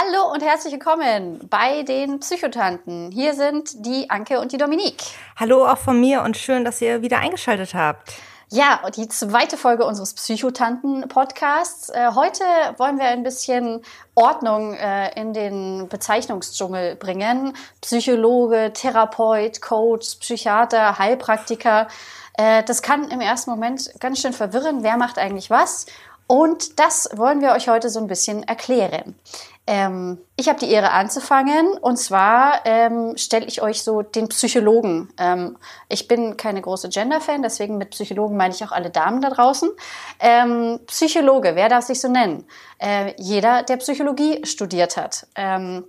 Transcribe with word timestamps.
Hallo 0.00 0.32
und 0.32 0.44
herzlich 0.44 0.74
willkommen 0.74 1.40
bei 1.50 1.82
den 1.82 2.20
Psychotanten. 2.20 3.10
Hier 3.10 3.34
sind 3.34 3.84
die 3.84 4.08
Anke 4.08 4.38
und 4.38 4.52
die 4.52 4.56
Dominique. 4.56 5.02
Hallo 5.34 5.66
auch 5.66 5.76
von 5.76 5.98
mir 5.98 6.22
und 6.22 6.36
schön, 6.36 6.64
dass 6.64 6.80
ihr 6.80 7.02
wieder 7.02 7.18
eingeschaltet 7.18 7.74
habt. 7.74 8.12
Ja, 8.48 8.80
die 8.94 9.08
zweite 9.08 9.56
Folge 9.56 9.84
unseres 9.84 10.14
Psychotanten-Podcasts. 10.14 11.88
Äh, 11.88 12.10
heute 12.14 12.44
wollen 12.76 13.00
wir 13.00 13.06
ein 13.06 13.24
bisschen 13.24 13.82
Ordnung 14.14 14.74
äh, 14.74 15.20
in 15.20 15.32
den 15.32 15.88
Bezeichnungsdschungel 15.88 16.94
bringen. 16.94 17.54
Psychologe, 17.80 18.72
Therapeut, 18.72 19.60
Coach, 19.60 20.18
Psychiater, 20.20 21.00
Heilpraktiker. 21.00 21.88
Äh, 22.34 22.62
das 22.62 22.82
kann 22.82 23.10
im 23.10 23.20
ersten 23.20 23.50
Moment 23.50 23.90
ganz 23.98 24.20
schön 24.20 24.32
verwirren. 24.32 24.84
Wer 24.84 24.96
macht 24.96 25.18
eigentlich 25.18 25.50
was? 25.50 25.86
Und 26.28 26.78
das 26.78 27.08
wollen 27.14 27.40
wir 27.40 27.52
euch 27.52 27.68
heute 27.68 27.88
so 27.88 27.98
ein 27.98 28.06
bisschen 28.06 28.42
erklären. 28.42 29.16
Ähm, 29.70 30.16
ich 30.34 30.48
habe 30.48 30.58
die 30.58 30.70
Ehre 30.70 30.92
anzufangen 30.92 31.76
und 31.82 31.98
zwar 31.98 32.64
ähm, 32.64 33.18
stelle 33.18 33.44
ich 33.44 33.60
euch 33.60 33.82
so 33.82 34.00
den 34.00 34.28
Psychologen. 34.28 35.12
Ähm, 35.18 35.58
ich 35.90 36.08
bin 36.08 36.38
keine 36.38 36.62
große 36.62 36.88
Gender-Fan, 36.88 37.42
deswegen 37.42 37.76
mit 37.76 37.90
Psychologen 37.90 38.38
meine 38.38 38.54
ich 38.54 38.64
auch 38.64 38.72
alle 38.72 38.88
Damen 38.88 39.20
da 39.20 39.28
draußen. 39.28 39.68
Ähm, 40.20 40.80
Psychologe, 40.86 41.54
wer 41.54 41.68
darf 41.68 41.84
sich 41.84 42.00
so 42.00 42.08
nennen? 42.08 42.46
Äh, 42.78 43.12
jeder, 43.18 43.62
der 43.62 43.76
Psychologie 43.76 44.40
studiert 44.46 44.96
hat. 44.96 45.26
Ähm, 45.34 45.84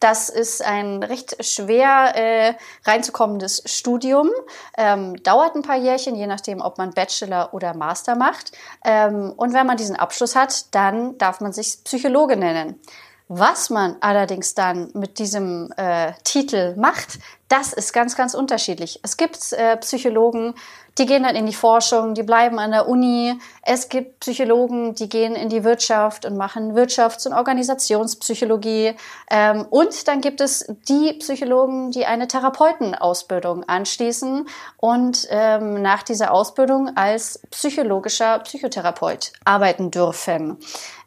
das 0.00 0.28
ist 0.28 0.64
ein 0.64 1.04
recht 1.04 1.44
schwer 1.44 2.16
äh, 2.16 2.54
reinzukommendes 2.84 3.62
Studium. 3.66 4.30
Ähm, 4.76 5.22
dauert 5.22 5.54
ein 5.54 5.62
paar 5.62 5.76
Jährchen, 5.76 6.16
je 6.16 6.26
nachdem, 6.26 6.60
ob 6.60 6.76
man 6.76 6.90
Bachelor 6.90 7.54
oder 7.54 7.72
Master 7.74 8.16
macht. 8.16 8.50
Ähm, 8.84 9.32
und 9.36 9.54
wenn 9.54 9.66
man 9.66 9.76
diesen 9.76 9.94
Abschluss 9.94 10.34
hat, 10.34 10.74
dann 10.74 11.18
darf 11.18 11.40
man 11.40 11.52
sich 11.52 11.84
Psychologe 11.84 12.36
nennen. 12.36 12.80
Was 13.28 13.70
man 13.70 13.96
allerdings 14.00 14.54
dann 14.54 14.90
mit 14.94 15.18
diesem 15.18 15.72
äh, 15.76 16.12
Titel 16.24 16.74
macht, 16.76 17.18
das 17.48 17.72
ist 17.72 17.92
ganz, 17.92 18.16
ganz 18.16 18.34
unterschiedlich. 18.34 19.00
Es 19.02 19.16
gibt 19.16 19.52
äh, 19.52 19.76
Psychologen, 19.78 20.54
die 20.98 21.06
gehen 21.06 21.22
dann 21.22 21.36
in 21.36 21.46
die 21.46 21.54
Forschung, 21.54 22.14
die 22.14 22.22
bleiben 22.22 22.58
an 22.58 22.70
der 22.70 22.88
Uni. 22.88 23.38
Es 23.62 23.88
gibt 23.88 24.20
Psychologen, 24.20 24.94
die 24.94 25.08
gehen 25.08 25.34
in 25.34 25.48
die 25.48 25.64
Wirtschaft 25.64 26.26
und 26.26 26.36
machen 26.36 26.74
Wirtschafts- 26.74 27.26
und 27.26 27.32
Organisationspsychologie. 27.32 28.94
Ähm, 29.30 29.66
und 29.70 30.06
dann 30.06 30.20
gibt 30.20 30.40
es 30.42 30.66
die 30.88 31.14
Psychologen, 31.14 31.90
die 31.92 32.04
eine 32.04 32.28
Therapeutenausbildung 32.28 33.64
anschließen 33.64 34.46
und 34.76 35.26
ähm, 35.30 35.80
nach 35.80 36.02
dieser 36.02 36.32
Ausbildung 36.32 36.94
als 36.96 37.40
psychologischer 37.50 38.38
Psychotherapeut 38.40 39.32
arbeiten 39.44 39.90
dürfen. 39.90 40.58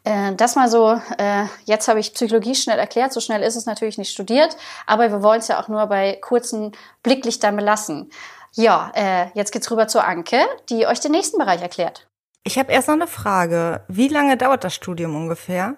Äh, 0.06 0.36
das 0.36 0.54
mal 0.54 0.70
so, 0.70 1.00
äh, 1.18 1.46
jetzt 1.64 1.88
habe 1.88 1.98
ich 1.98 2.14
Psychologie 2.14 2.54
schnell 2.54 2.78
erklärt, 2.78 3.12
so 3.12 3.20
schnell 3.20 3.42
ist 3.42 3.56
es 3.56 3.66
natürlich 3.66 3.98
nicht 3.98 4.12
studiert, 4.12 4.56
aber 4.86 5.10
wir 5.10 5.20
wollen 5.22 5.40
es 5.40 5.48
ja 5.48 5.60
auch 5.60 5.66
nur 5.66 5.84
bei 5.86 6.16
kurzen 6.22 6.72
Blicklichtern 7.02 7.56
belassen. 7.56 8.10
Ja, 8.52 8.92
äh, 8.94 9.26
jetzt 9.34 9.50
geht's 9.50 9.68
rüber 9.68 9.88
zur 9.88 10.04
Anke, 10.04 10.38
die 10.70 10.86
euch 10.86 11.00
den 11.00 11.10
nächsten 11.10 11.38
Bereich 11.38 11.60
erklärt. 11.60 12.06
Ich 12.44 12.56
habe 12.56 12.72
erst 12.72 12.86
noch 12.86 12.94
eine 12.94 13.08
Frage. 13.08 13.84
Wie 13.88 14.06
lange 14.06 14.36
dauert 14.36 14.62
das 14.62 14.74
Studium 14.74 15.16
ungefähr? 15.16 15.74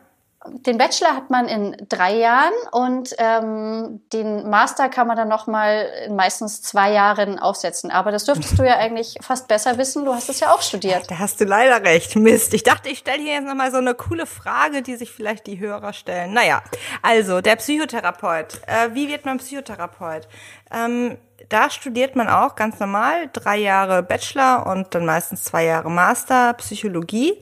Den 0.66 0.78
Bachelor 0.78 1.14
hat 1.14 1.30
man 1.30 1.48
in 1.48 1.76
drei 1.88 2.16
Jahren 2.16 2.52
und 2.72 3.14
ähm, 3.18 4.02
den 4.12 4.48
Master 4.48 4.88
kann 4.88 5.06
man 5.06 5.16
dann 5.16 5.28
noch 5.28 5.46
mal 5.46 5.88
in 6.06 6.16
meistens 6.16 6.62
zwei 6.62 6.92
Jahren 6.92 7.38
aufsetzen. 7.38 7.90
Aber 7.90 8.10
das 8.12 8.24
dürftest 8.24 8.58
du 8.58 8.64
ja 8.64 8.76
eigentlich 8.78 9.16
fast 9.20 9.48
besser 9.48 9.78
wissen. 9.78 10.04
Du 10.04 10.14
hast 10.14 10.28
es 10.28 10.40
ja 10.40 10.52
auch 10.52 10.62
studiert. 10.62 11.10
Da 11.10 11.18
hast 11.18 11.40
du 11.40 11.44
leider 11.44 11.82
recht. 11.84 12.16
Mist. 12.16 12.54
Ich 12.54 12.62
dachte, 12.62 12.88
ich 12.88 12.98
stelle 12.98 13.22
hier 13.22 13.34
jetzt 13.34 13.46
noch 13.46 13.54
mal 13.54 13.70
so 13.70 13.78
eine 13.78 13.94
coole 13.94 14.26
Frage, 14.26 14.82
die 14.82 14.96
sich 14.96 15.10
vielleicht 15.10 15.46
die 15.46 15.58
Hörer 15.58 15.92
stellen. 15.92 16.32
Naja, 16.32 16.62
also 17.02 17.40
der 17.40 17.56
Psychotherapeut. 17.56 18.60
Äh, 18.66 18.94
wie 18.94 19.08
wird 19.08 19.24
man 19.24 19.38
Psychotherapeut? 19.38 20.28
Ähm, 20.70 21.18
da 21.48 21.70
studiert 21.70 22.16
man 22.16 22.28
auch 22.28 22.56
ganz 22.56 22.80
normal 22.80 23.30
drei 23.32 23.58
Jahre 23.58 24.02
Bachelor 24.02 24.66
und 24.66 24.94
dann 24.94 25.06
meistens 25.06 25.44
zwei 25.44 25.64
Jahre 25.64 25.90
Master 25.90 26.52
Psychologie 26.54 27.40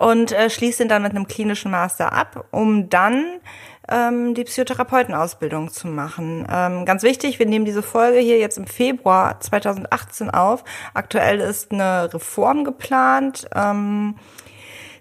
und 0.00 0.32
äh, 0.32 0.48
schließt 0.48 0.80
ihn 0.80 0.88
dann 0.88 1.02
mit 1.02 1.10
einem 1.10 1.28
klinischen 1.28 1.70
Master 1.70 2.14
ab, 2.14 2.46
um 2.52 2.88
dann 2.88 3.38
ähm, 3.86 4.32
die 4.32 4.44
Psychotherapeutenausbildung 4.44 5.70
zu 5.70 5.88
machen. 5.88 6.46
Ähm, 6.50 6.86
ganz 6.86 7.02
wichtig, 7.02 7.38
wir 7.38 7.44
nehmen 7.44 7.66
diese 7.66 7.82
Folge 7.82 8.18
hier 8.18 8.38
jetzt 8.38 8.56
im 8.56 8.66
Februar 8.66 9.38
2018 9.40 10.30
auf. 10.30 10.64
Aktuell 10.94 11.40
ist 11.40 11.70
eine 11.70 12.12
Reform 12.14 12.64
geplant. 12.64 13.46
Ähm, 13.54 14.14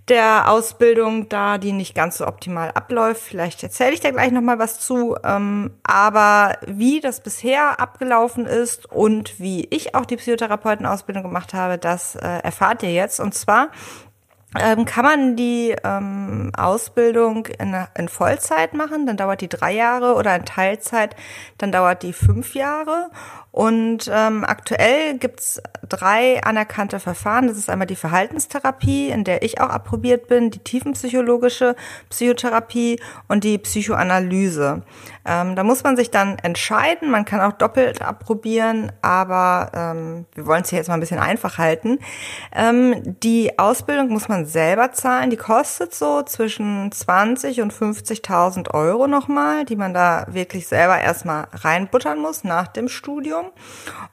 der 0.10 0.50
Ausbildung, 0.52 1.30
da 1.30 1.60
die 1.60 1.72
nicht 1.72 1.96
ganz 1.96 2.18
so 2.18 2.28
optimal 2.28 2.72
abläuft. 2.72 3.22
Vielleicht 3.22 3.64
erzähle 3.64 3.94
ich 3.94 4.02
da 4.02 4.10
gleich 4.12 4.32
noch 4.32 4.42
mal 4.42 4.60
was 4.60 4.82
zu. 4.82 5.16
Ähm, 5.24 5.72
aber 5.84 6.58
wie 6.68 7.00
das 7.00 7.22
bisher 7.22 7.80
abgelaufen 7.80 8.46
ist 8.46 8.92
und 8.92 9.40
wie 9.40 9.66
ich 9.70 9.96
auch 9.96 10.06
die 10.06 10.18
Psychotherapeutenausbildung 10.18 11.24
gemacht 11.24 11.54
habe, 11.54 11.78
das 11.78 12.16
äh, 12.16 12.40
erfahrt 12.40 12.84
ihr 12.84 12.92
jetzt. 12.92 13.22
Und 13.22 13.34
zwar 13.34 13.70
ähm, 14.58 14.86
kann 14.86 15.06
man 15.06 15.36
die 15.36 15.76
ähm, 15.84 16.52
Ausbildung 16.58 17.46
in, 17.46 17.76
in 17.96 18.10
Vollzeit 18.10 18.74
machen, 18.74 19.06
dann 19.06 19.16
dauert 19.16 19.42
die 19.42 19.48
drei 19.48 19.74
Jahre 19.74 20.16
oder 20.16 20.36
in 20.36 20.46
Teilzeit, 20.46 21.16
dann 21.60 21.72
dauert 21.72 22.02
die 22.02 22.14
fünf 22.14 22.56
Jahre. 22.56 23.12
Und 23.52 24.10
ähm, 24.14 24.44
aktuell 24.44 25.18
gibt's 25.18 25.62
drei 25.88 26.42
anerkannte 26.44 27.00
Verfahren. 27.00 27.48
Das 27.48 27.58
ist 27.58 27.70
einmal 27.70 27.88
die 27.88 27.96
Verhaltenstherapie, 27.96 29.10
in 29.10 29.24
der 29.24 29.42
ich 29.42 29.60
auch 29.60 29.70
approbiert 29.70 30.28
bin, 30.28 30.52
die 30.52 30.60
tiefenpsychologische 30.60 31.76
Psychotherapie 32.10 33.00
und 33.28 33.44
die 33.44 33.58
Psychoanalyse. 33.58 34.84
Ähm, 35.26 35.56
da 35.56 35.64
muss 35.64 35.84
man 35.84 35.96
sich 35.96 36.12
dann 36.12 36.38
entscheiden. 36.40 37.12
Man 37.12 37.26
kann 37.26 37.42
auch 37.42 37.54
doppelt 37.54 38.02
approbieren, 38.02 38.92
aber 39.02 39.72
ähm, 39.74 40.26
wir 40.34 40.46
wollen 40.46 40.64
es 40.64 40.70
hier 40.70 40.80
jetzt 40.80 40.88
mal 40.88 40.96
ein 40.96 41.00
bisschen 41.00 41.20
einfach 41.20 41.58
halten. 41.58 42.00
Ähm, 42.54 43.18
die 43.22 43.60
Ausbildung 43.60 44.10
muss 44.10 44.28
man 44.28 44.46
selber 44.46 44.92
zahlen. 44.92 45.30
Die 45.30 45.38
kostet 45.38 45.94
so 45.94 46.24
zwischen 46.24 46.92
20 46.92 47.62
und 47.62 47.74
50.000 47.74 48.74
Euro 48.74 49.08
nochmal, 49.08 49.66
die 49.66 49.76
man 49.76 49.94
da 49.94 50.26
wirklich 50.30 50.68
selber 50.68 51.00
erstmal 51.00 51.48
reinbuttern 51.54 52.20
muss 52.20 52.44
nach 52.44 52.68
dem 52.68 52.88
Studium. 52.88 53.48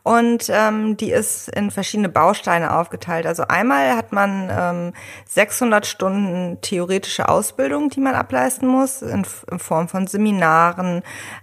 Und 0.02 0.50
ähm, 0.50 0.96
die 0.96 1.10
ist 1.10 1.48
in 1.48 1.70
verschiedene 1.70 2.08
Bausteine 2.08 2.76
aufgeteilt. 2.76 3.26
Also 3.26 3.44
einmal 3.48 3.96
hat 3.96 4.12
man 4.12 4.50
ähm, 4.50 4.92
600 5.26 5.86
Stunden 5.86 6.60
theoretische 6.60 7.28
Ausbildung, 7.28 7.90
die 7.90 8.00
man 8.00 8.14
ableisten 8.14 8.68
muss 8.68 9.02
in, 9.02 9.26
in 9.50 9.58
Form 9.58 9.88
von 9.88 10.06
Seminaren, 10.06 10.95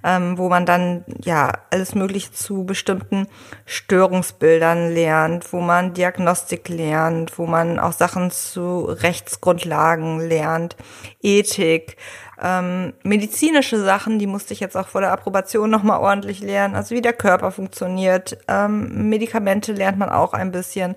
ähm, 0.03 0.37
wo 0.37 0.49
man 0.49 0.65
dann 0.65 1.03
ja 1.23 1.51
alles 1.71 1.95
Mögliche 1.95 2.31
zu 2.31 2.65
bestimmten 2.65 3.27
Störungsbildern 3.65 4.93
lernt, 4.93 5.51
wo 5.53 5.59
man 5.59 5.93
Diagnostik 5.93 6.69
lernt, 6.69 7.37
wo 7.37 7.45
man 7.45 7.79
auch 7.79 7.93
Sachen 7.93 8.31
zu 8.31 8.85
Rechtsgrundlagen 8.85 10.19
lernt, 10.19 10.75
Ethik, 11.21 11.97
ähm, 12.41 12.93
medizinische 13.03 13.79
Sachen, 13.79 14.19
die 14.19 14.27
musste 14.27 14.53
ich 14.53 14.59
jetzt 14.59 14.75
auch 14.75 14.87
vor 14.87 15.01
der 15.01 15.11
Approbation 15.11 15.69
nochmal 15.69 15.99
ordentlich 15.99 16.41
lernen. 16.41 16.75
Also 16.75 16.95
wie 16.95 17.01
der 17.01 17.13
Körper 17.13 17.51
funktioniert. 17.51 18.37
Ähm, 18.47 19.09
Medikamente 19.09 19.71
lernt 19.71 19.97
man 19.97 20.09
auch 20.09 20.33
ein 20.33 20.51
bisschen. 20.51 20.95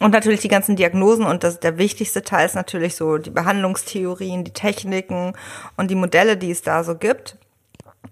Und 0.00 0.12
natürlich 0.12 0.40
die 0.40 0.48
ganzen 0.48 0.76
Diagnosen 0.76 1.26
und 1.26 1.42
das, 1.42 1.58
der 1.58 1.76
wichtigste 1.76 2.22
Teil 2.22 2.46
ist 2.46 2.54
natürlich 2.54 2.94
so 2.94 3.18
die 3.18 3.30
Behandlungstheorien, 3.30 4.44
die 4.44 4.52
Techniken 4.52 5.32
und 5.76 5.90
die 5.90 5.96
Modelle, 5.96 6.36
die 6.36 6.52
es 6.52 6.62
da 6.62 6.84
so 6.84 6.94
gibt. 6.94 7.36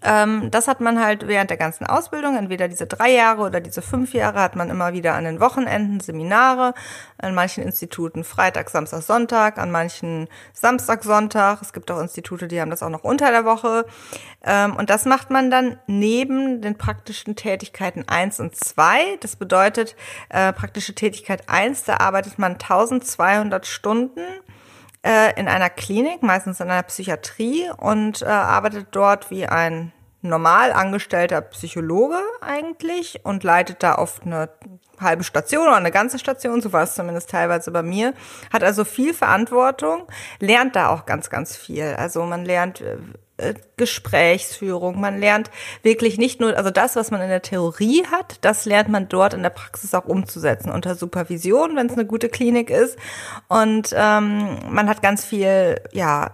Ähm, 0.03 0.51
das 0.51 0.69
hat 0.69 0.81
man 0.81 1.03
halt 1.03 1.27
während 1.27 1.51
der 1.51 1.57
ganzen 1.57 1.87
Ausbildung, 1.87 2.37
entweder 2.37 2.69
diese 2.69 2.87
drei 2.87 3.13
Jahre 3.13 3.43
oder 3.43 3.61
diese 3.61 3.83
fünf 3.83 4.13
Jahre, 4.13 4.41
hat 4.41 4.57
man 4.57 4.71
immer 4.71 4.93
wieder 4.93 5.15
an 5.15 5.25
den 5.25 5.41
Wochenenden 5.41 6.01
Seminare, 6.01 6.75
an 7.19 7.35
manchen 7.35 7.63
Instituten 7.63 8.25
Freitag, 8.25 8.71
Samstag, 8.71 9.03
Sonntag, 9.03 9.59
an 9.59 9.71
manchen 9.71 10.29
Samstag, 10.53 11.05
Sonntag. 11.05 11.63
Es 11.63 11.73
gibt 11.73 11.91
auch 11.91 12.01
Institute, 12.01 12.49
die 12.49 12.61
haben 12.61 12.71
das 12.71 12.83
auch 12.83 12.91
noch 12.91 13.05
unter 13.05 13.31
der 13.31 13.45
Woche. 13.45 13.87
Ähm, 14.45 14.77
und 14.77 14.91
das 14.91 15.05
macht 15.05 15.31
man 15.31 15.51
dann 15.51 15.79
neben 15.87 16.61
den 16.61 16.77
praktischen 16.77 17.37
Tätigkeiten 17.37 18.05
eins 18.07 18.41
und 18.41 18.57
zwei. 18.57 19.17
Das 19.21 19.37
bedeutet, 19.37 19.97
äh, 20.29 20.53
praktische 20.53 20.95
Tätigkeit 20.95 21.49
eins, 21.49 21.85
da 21.85 21.99
arbeitet 21.99 22.39
man 22.39 22.59
1200 22.59 23.67
Stunden 23.67 24.21
äh, 25.07 25.39
in 25.39 25.47
einer 25.47 25.71
Klinik, 25.71 26.23
meistens 26.23 26.59
in 26.59 26.69
einer 26.69 26.83
Psychiatrie 26.83 27.71
und 27.79 28.23
äh, 28.23 28.27
arbeitet 28.27 28.89
dort 28.91 29.31
wie 29.31 29.47
ein 29.47 29.93
normal 30.29 30.73
angestellter 30.73 31.41
Psychologe 31.41 32.19
eigentlich 32.41 33.21
und 33.25 33.45
leitet 33.45 33.83
da 33.83 33.97
oft 33.97 34.25
eine 34.25 34.49
halbe 35.01 35.25
Station 35.25 35.67
oder 35.67 35.77
eine 35.77 35.91
ganze 35.91 36.19
Station, 36.19 36.61
so 36.61 36.73
war 36.73 36.83
es 36.83 36.95
zumindest 36.95 37.31
teilweise 37.31 37.71
bei 37.71 37.83
mir, 37.83 38.15
hat 38.53 38.65
also 38.65 38.85
viel 38.85 39.13
Verantwortung, 39.13 40.05
lernt 40.41 40.77
da 40.77 40.89
auch 40.89 41.07
ganz, 41.07 41.31
ganz 41.31 41.57
viel. 41.57 41.95
Also 41.99 42.23
man 42.23 42.45
lernt 42.45 42.83
äh, 43.39 43.55
Gesprächsführung. 43.77 44.99
Man 44.99 45.19
lernt 45.19 45.51
wirklich 45.83 46.17
nicht 46.17 46.41
nur, 46.41 46.57
also 46.57 46.71
das, 46.71 46.97
was 46.97 47.11
man 47.11 47.21
in 47.21 47.29
der 47.29 47.43
Theorie 47.43 48.07
hat, 48.11 48.39
das 48.41 48.65
lernt 48.65 48.89
man 48.89 49.09
dort 49.09 49.35
in 49.35 49.43
der 49.43 49.51
Praxis 49.51 49.95
auch 49.95 50.07
umzusetzen, 50.07 50.71
unter 50.71 50.95
Supervision, 50.95 51.77
wenn 51.77 51.87
es 51.87 51.93
eine 51.93 52.07
gute 52.07 52.31
Klinik 52.31 52.71
ist. 52.71 52.99
Und 53.49 53.95
ähm, 53.95 54.59
man 54.71 54.89
hat 54.89 55.03
ganz 55.03 55.27
viel, 55.27 55.83
ja, 55.93 56.31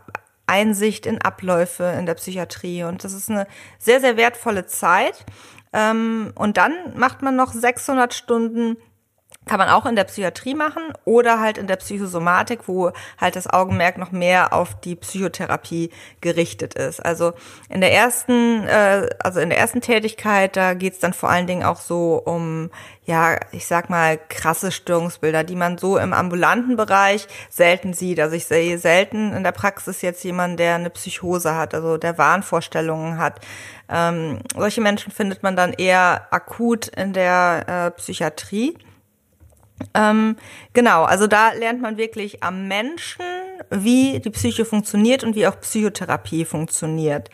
Einsicht 0.47 1.07
in 1.07 1.21
Abläufe 1.21 1.85
in 1.99 2.07
der 2.07 2.15
Psychiatrie. 2.15 2.85
Und 2.85 3.05
das 3.05 3.13
ist 3.13 3.31
eine 3.31 3.47
sehr, 3.79 4.01
sehr 4.01 4.17
wertvolle 4.17 4.67
Zeit. 4.67 5.25
Ähm, 5.73 6.33
und 6.35 6.57
dann 6.57 6.73
macht 6.97 7.23
man 7.23 7.37
noch 7.37 7.53
600 7.53 8.13
Stunden 8.15 8.77
kann 9.47 9.59
man 9.59 9.69
auch 9.69 9.87
in 9.87 9.97
der 9.97 10.05
Psychiatrie 10.05 10.55
machen 10.55 10.83
oder 11.05 11.41
halt 11.41 11.59
in 11.59 11.67
der 11.67 11.77
Psychosomatik, 11.77 12.69
wo 12.69 12.93
halt 13.19 13.35
das 13.35 13.49
Augenmerk 13.49 13.99
noch 13.99 14.13
mehr 14.13 14.53
auf 14.53 14.81
die 14.81 14.95
Psychotherapie 14.95 15.91
gerichtet 16.21 16.75
ist. 16.75 17.05
Also 17.05 17.33
in 17.69 17.81
der 17.81 17.93
ersten, 17.93 18.65
äh, 18.67 19.09
also 19.19 19.41
in 19.41 19.49
der 19.49 19.59
ersten 19.59 19.81
Tätigkeit, 19.81 20.57
da 20.57 20.75
geht's 20.75 21.01
dann 21.01 21.13
vor 21.13 21.29
allen 21.29 21.49
Dingen 21.49 21.65
auch 21.65 21.81
so 21.81 22.23
um, 22.25 22.71
ja, 23.05 23.37
ich 23.51 23.67
sag 23.67 23.91
mal, 23.91 24.17
krasse 24.29 24.71
Störungsbilder, 24.71 25.43
die 25.43 25.57
man 25.57 25.77
so 25.77 25.99
im 25.99 26.13
ambulanten 26.13 26.77
Bereich 26.77 27.27
selten 27.51 27.95
sieht. 27.95 28.21
Also 28.21 28.37
ich 28.37 28.47
sehe 28.47 28.79
selten 28.79 29.33
in 29.33 29.43
der 29.43 29.53
Praxis 29.53 30.03
jetzt 30.03 30.23
jemanden, 30.23 30.57
der 30.57 30.77
eine 30.77 30.91
Psychose 30.91 31.57
hat, 31.57 31.75
also 31.75 31.97
der 31.97 32.17
Wahnvorstellungen 32.17 33.19
hat. 33.19 33.41
Ähm, 33.89 34.39
solche 34.57 34.81
Menschen 34.81 35.11
findet 35.11 35.43
man 35.43 35.57
dann 35.57 35.73
eher 35.73 36.29
akut 36.31 36.87
in 36.87 37.13
der 37.13 37.65
äh, 37.67 37.91
Psychiatrie. 37.99 38.79
Ähm, 39.95 40.37
genau, 40.73 41.05
also 41.05 41.27
da 41.27 41.53
lernt 41.53 41.81
man 41.81 41.97
wirklich 41.97 42.43
am 42.43 42.69
Menschen, 42.69 43.25
wie 43.71 44.21
die 44.21 44.31
Psyche 44.31 44.65
funktioniert 44.65 45.25
und 45.25 45.35
wie 45.35 45.47
auch 45.47 45.61
Psychotherapie 45.61 46.45
funktioniert. 46.45 47.31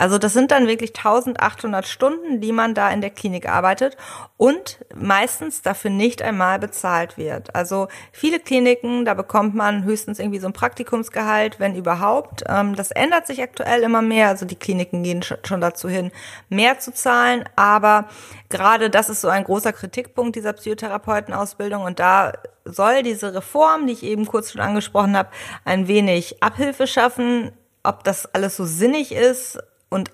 Also 0.00 0.16
das 0.16 0.32
sind 0.32 0.50
dann 0.50 0.66
wirklich 0.66 0.96
1800 0.96 1.86
Stunden, 1.86 2.40
die 2.40 2.52
man 2.52 2.72
da 2.72 2.88
in 2.90 3.02
der 3.02 3.10
Klinik 3.10 3.46
arbeitet 3.46 3.98
und 4.38 4.78
meistens 4.94 5.60
dafür 5.60 5.90
nicht 5.90 6.22
einmal 6.22 6.58
bezahlt 6.58 7.18
wird. 7.18 7.54
Also 7.54 7.88
viele 8.10 8.40
Kliniken, 8.40 9.04
da 9.04 9.12
bekommt 9.12 9.54
man 9.54 9.84
höchstens 9.84 10.18
irgendwie 10.18 10.38
so 10.38 10.46
ein 10.46 10.54
Praktikumsgehalt, 10.54 11.60
wenn 11.60 11.76
überhaupt. 11.76 12.44
Ähm, 12.48 12.76
das 12.76 12.92
ändert 12.92 13.26
sich 13.26 13.42
aktuell 13.42 13.82
immer 13.82 14.00
mehr. 14.00 14.28
Also 14.28 14.46
die 14.46 14.56
Kliniken 14.56 15.02
gehen 15.02 15.22
schon 15.22 15.60
dazu 15.60 15.86
hin, 15.86 16.12
mehr 16.48 16.78
zu 16.78 16.94
zahlen. 16.94 17.44
Aber 17.56 18.08
gerade 18.48 18.88
das 18.88 19.10
ist 19.10 19.20
so 19.20 19.28
ein 19.28 19.44
großer 19.44 19.74
Kritikpunkt 19.74 20.34
dieser 20.34 20.54
Psychotherapeutenausbildung 20.54 21.82
und 21.82 22.00
da 22.00 22.32
soll 22.64 23.02
diese 23.02 23.34
Reform, 23.34 23.86
die 23.86 23.92
ich 23.92 24.02
eben 24.02 24.24
kurz 24.24 24.52
schon 24.52 24.62
angesprochen 24.62 25.14
habe, 25.14 25.28
ein 25.66 25.88
wenig 25.88 26.42
Abhilfe 26.42 26.86
schaffen. 26.86 27.52
Ob 27.82 28.04
das 28.04 28.26
alles 28.34 28.56
so 28.56 28.64
sinnig 28.64 29.12
ist, 29.12 29.58
und 29.90 30.10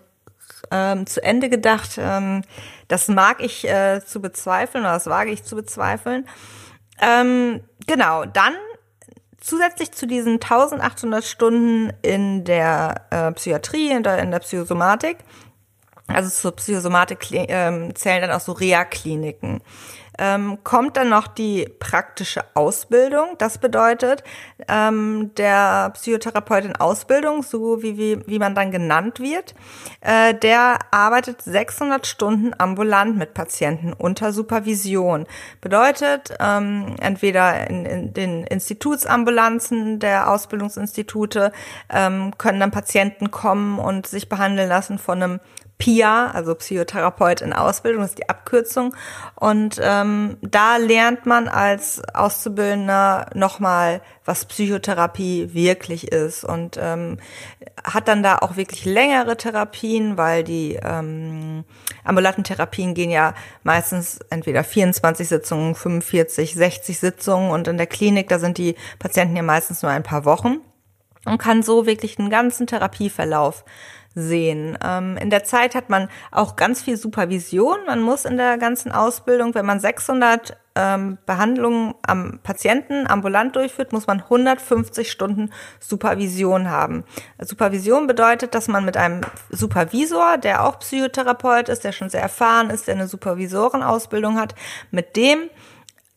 ähm, 0.70 1.06
zu 1.06 1.22
Ende 1.22 1.48
gedacht. 1.48 1.96
Ähm, 1.98 2.42
das 2.88 3.08
mag 3.08 3.40
ich 3.40 3.68
äh, 3.68 4.00
zu 4.04 4.20
bezweifeln 4.20 4.84
oder 4.84 4.94
das 4.94 5.06
wage 5.06 5.30
ich 5.30 5.44
zu 5.44 5.56
bezweifeln. 5.56 6.26
Ähm, 7.00 7.60
genau, 7.86 8.24
dann 8.24 8.54
zusätzlich 9.40 9.92
zu 9.92 10.06
diesen 10.06 10.34
1800 10.34 11.24
Stunden 11.24 11.92
in 12.02 12.44
der 12.44 13.06
äh, 13.10 13.32
Psychiatrie, 13.32 13.90
in 13.90 14.02
der, 14.02 14.18
in 14.18 14.30
der 14.30 14.40
Psychosomatik, 14.40 15.18
also 16.08 16.30
zur 16.30 16.56
Psychosomatik 16.56 17.32
äh, 17.32 17.92
zählen 17.94 18.22
dann 18.22 18.30
auch 18.30 18.40
so 18.40 18.52
Reha-Kliniken 18.52 19.60
ähm, 20.18 20.58
kommt 20.64 20.96
dann 20.96 21.08
noch 21.08 21.26
die 21.26 21.68
praktische 21.78 22.42
Ausbildung. 22.54 23.36
Das 23.38 23.58
bedeutet, 23.58 24.22
ähm, 24.68 25.32
der 25.36 25.90
Psychotherapeut 25.90 26.64
in 26.64 26.76
Ausbildung, 26.76 27.42
so 27.42 27.82
wie, 27.82 27.98
wie, 27.98 28.26
wie 28.26 28.38
man 28.38 28.54
dann 28.54 28.70
genannt 28.70 29.20
wird, 29.20 29.54
äh, 30.00 30.34
der 30.34 30.78
arbeitet 30.90 31.42
600 31.42 32.06
Stunden 32.06 32.52
ambulant 32.58 33.16
mit 33.16 33.34
Patienten 33.34 33.92
unter 33.92 34.32
Supervision. 34.32 35.26
Bedeutet, 35.60 36.34
ähm, 36.40 36.96
entweder 37.00 37.68
in, 37.68 37.84
in 37.84 38.12
den 38.12 38.44
Institutsambulanzen 38.44 39.98
der 39.98 40.30
Ausbildungsinstitute 40.30 41.52
ähm, 41.90 42.36
können 42.38 42.60
dann 42.60 42.70
Patienten 42.70 43.30
kommen 43.30 43.78
und 43.78 44.06
sich 44.06 44.28
behandeln 44.28 44.68
lassen 44.68 44.98
von 44.98 45.22
einem 45.22 45.40
PIA, 45.78 46.30
also 46.32 46.54
Psychotherapeut 46.54 47.42
in 47.42 47.52
Ausbildung, 47.52 48.04
ist 48.04 48.18
die 48.18 48.28
Abkürzung. 48.28 48.94
Und 49.34 49.78
ähm, 49.82 50.38
da 50.42 50.76
lernt 50.78 51.26
man 51.26 51.48
als 51.48 52.02
Auszubildender 52.14 53.26
nochmal, 53.34 54.00
was 54.24 54.46
Psychotherapie 54.46 55.54
wirklich 55.54 56.10
ist 56.10 56.44
und 56.44 56.78
ähm, 56.80 57.18
hat 57.84 58.08
dann 58.08 58.22
da 58.22 58.38
auch 58.38 58.56
wirklich 58.56 58.84
längere 58.84 59.36
Therapien, 59.36 60.16
weil 60.16 60.42
die 60.42 60.78
ähm, 60.82 61.64
ambulanten 62.02 62.42
Therapien 62.42 62.94
gehen 62.94 63.10
ja 63.10 63.34
meistens 63.62 64.18
entweder 64.30 64.64
24 64.64 65.28
Sitzungen, 65.28 65.74
45, 65.74 66.54
60 66.54 66.98
Sitzungen 66.98 67.50
und 67.50 67.68
in 67.68 67.76
der 67.76 67.86
Klinik, 67.86 68.28
da 68.28 68.38
sind 68.38 68.58
die 68.58 68.74
Patienten 68.98 69.36
ja 69.36 69.42
meistens 69.42 69.82
nur 69.82 69.92
ein 69.92 70.02
paar 70.02 70.24
Wochen 70.24 70.58
und 71.24 71.38
kann 71.38 71.62
so 71.62 71.86
wirklich 71.86 72.18
einen 72.18 72.30
ganzen 72.30 72.66
Therapieverlauf 72.66 73.64
sehen. 74.16 74.76
Ähm, 74.82 75.16
in 75.18 75.30
der 75.30 75.44
Zeit 75.44 75.74
hat 75.74 75.90
man 75.90 76.08
auch 76.32 76.56
ganz 76.56 76.82
viel 76.82 76.96
Supervision. 76.96 77.76
Man 77.86 78.00
muss 78.00 78.24
in 78.24 78.38
der 78.38 78.56
ganzen 78.56 78.90
Ausbildung, 78.90 79.54
wenn 79.54 79.66
man 79.66 79.78
600 79.78 80.56
ähm, 80.74 81.18
Behandlungen 81.26 81.94
am 82.06 82.40
Patienten 82.42 83.06
ambulant 83.06 83.54
durchführt, 83.54 83.92
muss 83.92 84.06
man 84.06 84.22
150 84.22 85.10
Stunden 85.10 85.50
Supervision 85.80 86.70
haben. 86.70 87.04
Supervision 87.38 88.06
bedeutet, 88.06 88.54
dass 88.54 88.68
man 88.68 88.86
mit 88.86 88.96
einem 88.96 89.20
Supervisor, 89.50 90.38
der 90.38 90.64
auch 90.64 90.78
Psychotherapeut 90.78 91.68
ist, 91.68 91.84
der 91.84 91.92
schon 91.92 92.08
sehr 92.08 92.22
erfahren 92.22 92.70
ist, 92.70 92.88
der 92.88 92.94
eine 92.94 93.08
Supervisorenausbildung 93.08 94.38
hat, 94.38 94.54
mit 94.90 95.16
dem 95.16 95.50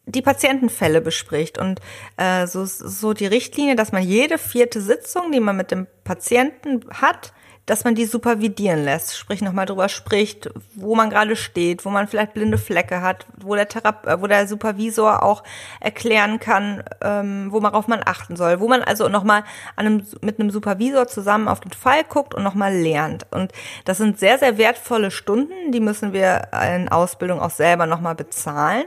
die 0.06 0.22
Patientenfälle 0.22 1.02
bespricht 1.02 1.60
und 1.60 1.81
äh, 2.18 2.48
so, 2.48 2.66
so 2.66 3.13
die 3.13 3.28
Richtlinie, 3.28 3.75
dass 3.75 3.92
man 3.92 4.02
jede 4.02 4.38
vierte 4.38 4.81
Sitzung, 4.81 5.31
die 5.31 5.40
man 5.40 5.56
mit 5.56 5.69
dem 5.69 5.86
Patienten 6.04 6.80
hat, 6.90 7.31
dass 7.69 7.83
man 7.83 7.94
die 7.94 8.06
supervidieren 8.06 8.83
lässt, 8.83 9.16
sprich 9.16 9.42
nochmal 9.42 9.68
drüber 9.68 9.90
spricht, 9.90 10.49
wo 10.73 10.95
man 10.95 11.11
gerade 11.11 11.35
steht, 11.35 11.85
wo 11.85 11.92
man 11.92 12.07
vielleicht 12.07 12.33
blinde 12.33 12.57
Flecke 12.57 13.02
hat, 13.02 13.28
wo 13.38 13.54
der 13.54 13.68
Therape 13.68 14.09
äh, 14.09 14.21
wo 14.21 14.26
der 14.26 14.47
Supervisor 14.47 15.21
auch 15.21 15.44
erklären 15.80 16.40
kann, 16.40 16.83
ähm, 17.02 17.49
worauf 17.52 17.88
man 17.88 18.02
achten 18.04 18.35
soll, 18.35 18.59
wo 18.59 18.68
man 18.68 18.81
also 18.81 19.07
nochmal 19.07 19.44
einem, 19.76 20.04
mit 20.21 20.40
einem 20.40 20.49
Supervisor 20.49 21.07
zusammen 21.07 21.47
auf 21.47 21.59
den 21.59 21.71
Fall 21.71 22.04
guckt 22.04 22.33
und 22.33 22.42
nochmal 22.42 22.73
lernt. 22.76 23.28
Und 23.30 23.52
das 23.85 23.99
sind 23.99 24.18
sehr, 24.18 24.40
sehr 24.40 24.57
wertvolle 24.57 25.11
Stunden, 25.11 25.71
die 25.71 25.80
müssen 25.80 26.11
wir 26.11 26.47
in 26.76 26.90
Ausbildung 26.90 27.40
auch 27.40 27.52
selber 27.52 27.85
nochmal 27.85 28.16
bezahlen. 28.16 28.85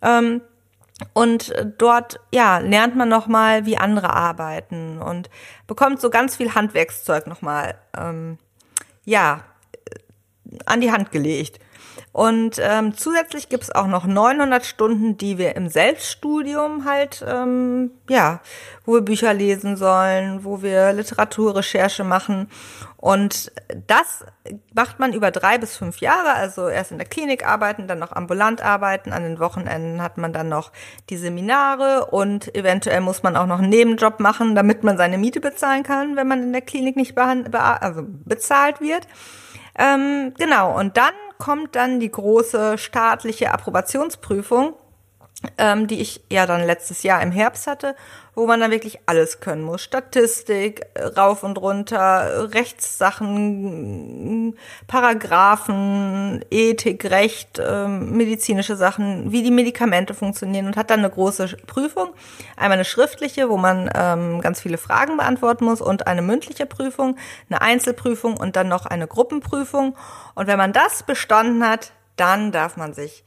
Ähm, 0.00 0.40
und 1.12 1.52
dort, 1.78 2.20
ja, 2.32 2.58
lernt 2.58 2.94
man 2.94 3.08
nochmal, 3.08 3.66
wie 3.66 3.76
andere 3.76 4.12
arbeiten 4.12 5.02
und 5.02 5.28
bekommt 5.66 6.00
so 6.00 6.10
ganz 6.10 6.36
viel 6.36 6.54
Handwerkszeug 6.54 7.26
nochmal, 7.26 7.76
ähm, 7.96 8.38
ja, 9.04 9.44
an 10.66 10.80
die 10.80 10.92
Hand 10.92 11.10
gelegt. 11.10 11.58
Und 12.14 12.60
ähm, 12.60 12.96
zusätzlich 12.96 13.48
gibt's 13.48 13.72
auch 13.72 13.88
noch 13.88 14.06
900 14.06 14.64
Stunden, 14.64 15.18
die 15.18 15.36
wir 15.36 15.56
im 15.56 15.68
Selbststudium 15.68 16.84
halt, 16.84 17.24
ähm, 17.26 17.90
ja, 18.08 18.40
wo 18.84 18.92
wir 18.92 19.00
Bücher 19.00 19.34
lesen 19.34 19.76
sollen, 19.76 20.44
wo 20.44 20.62
wir 20.62 20.92
Literaturrecherche 20.92 22.04
machen. 22.04 22.48
Und 22.98 23.50
das 23.88 24.24
macht 24.72 25.00
man 25.00 25.12
über 25.12 25.32
drei 25.32 25.58
bis 25.58 25.76
fünf 25.76 25.98
Jahre, 25.98 26.34
also 26.34 26.68
erst 26.68 26.92
in 26.92 26.98
der 26.98 27.08
Klinik 27.08 27.44
arbeiten, 27.44 27.88
dann 27.88 27.98
noch 27.98 28.12
ambulant 28.12 28.62
arbeiten. 28.62 29.12
An 29.12 29.24
den 29.24 29.40
Wochenenden 29.40 30.00
hat 30.00 30.16
man 30.16 30.32
dann 30.32 30.48
noch 30.48 30.70
die 31.10 31.16
Seminare 31.16 32.06
und 32.12 32.54
eventuell 32.54 33.00
muss 33.00 33.24
man 33.24 33.34
auch 33.36 33.46
noch 33.46 33.58
einen 33.58 33.70
Nebenjob 33.70 34.20
machen, 34.20 34.54
damit 34.54 34.84
man 34.84 34.96
seine 34.96 35.18
Miete 35.18 35.40
bezahlen 35.40 35.82
kann, 35.82 36.14
wenn 36.14 36.28
man 36.28 36.44
in 36.44 36.52
der 36.52 36.62
Klinik 36.62 36.94
nicht 36.94 37.18
also 37.18 38.04
bezahlt 38.06 38.80
wird. 38.80 39.08
Ähm, 39.76 40.32
genau, 40.38 40.78
und 40.78 40.96
dann 40.96 41.12
kommt 41.44 41.76
dann 41.76 42.00
die 42.00 42.10
große 42.10 42.78
staatliche 42.78 43.50
Approbationsprüfung. 43.50 44.72
Ähm, 45.58 45.86
die 45.86 46.00
ich 46.00 46.22
ja 46.30 46.46
dann 46.46 46.66
letztes 46.66 47.02
Jahr 47.02 47.22
im 47.22 47.32
Herbst 47.32 47.66
hatte, 47.66 47.94
wo 48.34 48.46
man 48.46 48.60
dann 48.60 48.70
wirklich 48.70 48.98
alles 49.06 49.40
können 49.40 49.62
muss. 49.62 49.82
Statistik, 49.82 50.86
äh, 50.94 51.04
rauf 51.04 51.42
und 51.42 51.58
runter, 51.58 52.52
Rechtssachen, 52.52 54.56
Paragraphen, 54.86 56.44
Ethik, 56.50 57.10
Recht, 57.10 57.58
äh, 57.58 57.86
medizinische 57.86 58.76
Sachen, 58.76 59.32
wie 59.32 59.42
die 59.42 59.50
Medikamente 59.50 60.14
funktionieren 60.14 60.66
und 60.66 60.76
hat 60.76 60.90
dann 60.90 61.00
eine 61.00 61.10
große 61.10 61.56
Prüfung. 61.66 62.10
Einmal 62.56 62.78
eine 62.78 62.84
schriftliche, 62.84 63.48
wo 63.48 63.56
man 63.56 63.90
ähm, 63.94 64.40
ganz 64.40 64.60
viele 64.60 64.78
Fragen 64.78 65.16
beantworten 65.16 65.64
muss 65.64 65.80
und 65.80 66.06
eine 66.06 66.22
mündliche 66.22 66.66
Prüfung, 66.66 67.16
eine 67.48 67.62
Einzelprüfung 67.62 68.36
und 68.36 68.56
dann 68.56 68.68
noch 68.68 68.86
eine 68.86 69.06
Gruppenprüfung. 69.06 69.96
Und 70.34 70.46
wenn 70.46 70.58
man 70.58 70.72
das 70.72 71.04
bestanden 71.04 71.66
hat, 71.66 71.92
dann 72.16 72.52
darf 72.52 72.76
man 72.76 72.94
sich 72.94 73.24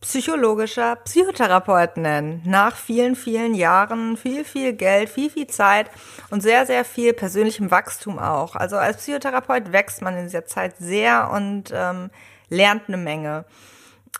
psychologischer 0.00 0.96
Psychotherapeut 0.96 1.96
nennen. 1.96 2.42
Nach 2.44 2.76
vielen, 2.76 3.16
vielen 3.16 3.54
Jahren, 3.54 4.16
viel, 4.16 4.44
viel 4.44 4.72
Geld, 4.72 5.08
viel, 5.08 5.28
viel 5.30 5.46
Zeit 5.48 5.90
und 6.30 6.40
sehr, 6.40 6.66
sehr 6.66 6.84
viel 6.84 7.12
persönlichem 7.12 7.70
Wachstum 7.70 8.18
auch. 8.18 8.54
Also 8.54 8.76
als 8.76 8.98
Psychotherapeut 8.98 9.72
wächst 9.72 10.02
man 10.02 10.16
in 10.16 10.24
dieser 10.24 10.46
Zeit 10.46 10.76
sehr 10.78 11.30
und 11.32 11.72
ähm, 11.72 12.10
lernt 12.48 12.82
eine 12.86 12.96
Menge. 12.96 13.44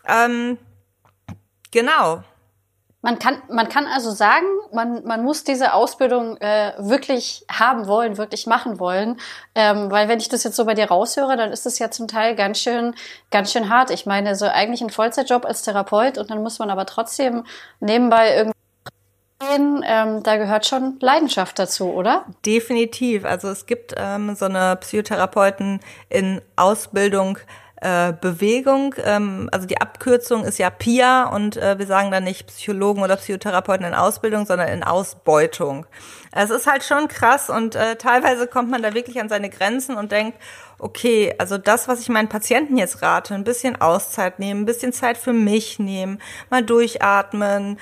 Ähm, 0.07 0.57
genau. 1.71 2.23
Man 3.01 3.17
kann, 3.17 3.41
man 3.49 3.69
kann 3.69 3.87
also 3.87 4.11
sagen, 4.11 4.45
man, 4.73 5.05
man 5.05 5.23
muss 5.23 5.45
diese 5.45 5.73
Ausbildung 5.73 6.35
äh, 6.37 6.73
wirklich 6.77 7.45
haben 7.49 7.87
wollen, 7.87 8.17
wirklich 8.17 8.45
machen 8.45 8.77
wollen. 8.79 9.17
Ähm, 9.55 9.89
weil 9.89 10.09
wenn 10.09 10.19
ich 10.19 10.27
das 10.27 10.43
jetzt 10.43 10.57
so 10.57 10.65
bei 10.65 10.73
dir 10.73 10.89
raushöre, 10.89 11.37
dann 11.37 11.51
ist 11.51 11.65
das 11.65 11.79
ja 11.79 11.91
zum 11.91 12.09
Teil 12.09 12.35
ganz 12.35 12.59
schön, 12.59 12.93
ganz 13.31 13.53
schön 13.53 13.69
hart. 13.69 13.89
Ich 13.89 14.05
meine, 14.05 14.35
so 14.35 14.47
eigentlich 14.47 14.81
ein 14.81 14.89
Vollzeitjob 14.89 15.45
als 15.45 15.61
Therapeut 15.61 16.17
und 16.17 16.29
dann 16.29 16.43
muss 16.43 16.59
man 16.59 16.69
aber 16.69 16.85
trotzdem 16.85 17.45
nebenbei 17.79 18.35
irgendwie 18.35 18.59
ähm, 19.41 20.21
da 20.23 20.37
gehört 20.37 20.65
schon 20.65 20.97
Leidenschaft 20.99 21.57
dazu, 21.59 21.93
oder? 21.93 22.25
Definitiv. 22.45 23.25
Also 23.25 23.47
es 23.49 23.65
gibt 23.65 23.95
ähm, 23.97 24.35
so 24.35 24.45
eine 24.45 24.75
Psychotherapeuten 24.75 25.79
in 26.09 26.41
Ausbildung, 26.55 27.39
äh, 27.81 28.13
Bewegung. 28.13 28.95
Ähm, 29.03 29.49
also 29.51 29.65
die 29.65 29.79
Abkürzung 29.79 30.43
ist 30.43 30.59
ja 30.59 30.69
PIA 30.69 31.29
und 31.29 31.57
äh, 31.57 31.79
wir 31.79 31.85
sagen 31.85 32.11
da 32.11 32.19
nicht 32.19 32.47
Psychologen 32.47 33.01
oder 33.01 33.15
Psychotherapeuten 33.15 33.85
in 33.85 33.93
Ausbildung, 33.93 34.45
sondern 34.45 34.67
in 34.69 34.83
Ausbeutung. 34.83 35.85
Es 36.31 36.49
ist 36.49 36.67
halt 36.67 36.83
schon 36.83 37.07
krass 37.07 37.49
und 37.49 37.75
äh, 37.75 37.95
teilweise 37.95 38.47
kommt 38.47 38.69
man 38.69 38.81
da 38.81 38.93
wirklich 38.93 39.19
an 39.19 39.29
seine 39.29 39.49
Grenzen 39.49 39.95
und 39.95 40.11
denkt, 40.11 40.37
okay, 40.77 41.33
also 41.37 41.57
das, 41.57 41.87
was 41.87 42.01
ich 42.01 42.09
meinen 42.09 42.29
Patienten 42.29 42.77
jetzt 42.77 43.01
rate, 43.01 43.33
ein 43.33 43.43
bisschen 43.43 43.79
Auszeit 43.79 44.39
nehmen, 44.39 44.61
ein 44.61 44.65
bisschen 44.65 44.93
Zeit 44.93 45.17
für 45.17 45.33
mich 45.33 45.79
nehmen, 45.79 46.21
mal 46.49 46.63
durchatmen, 46.63 47.79